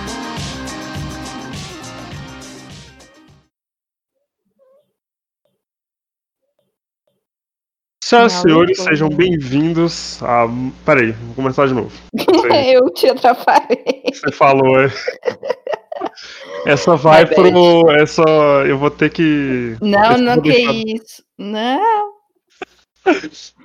[8.05, 10.45] Senhoras e senhores, sejam bem-vindos a.
[10.85, 11.91] Peraí, vou começar de novo.
[12.71, 14.03] eu te atrapalhei.
[14.13, 14.91] Você falou, é.
[16.67, 17.89] Essa vai pro.
[17.89, 18.21] Essa.
[18.67, 19.75] Eu vou ter que.
[19.81, 20.73] Não, não, que deixar...
[20.73, 21.23] isso.
[21.35, 22.13] Não.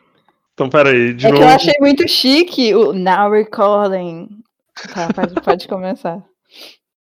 [0.53, 1.41] Então, peraí, de é novo.
[1.41, 4.29] que eu achei muito chique o Now Recording.
[4.93, 6.23] Tá, pode, pode começar.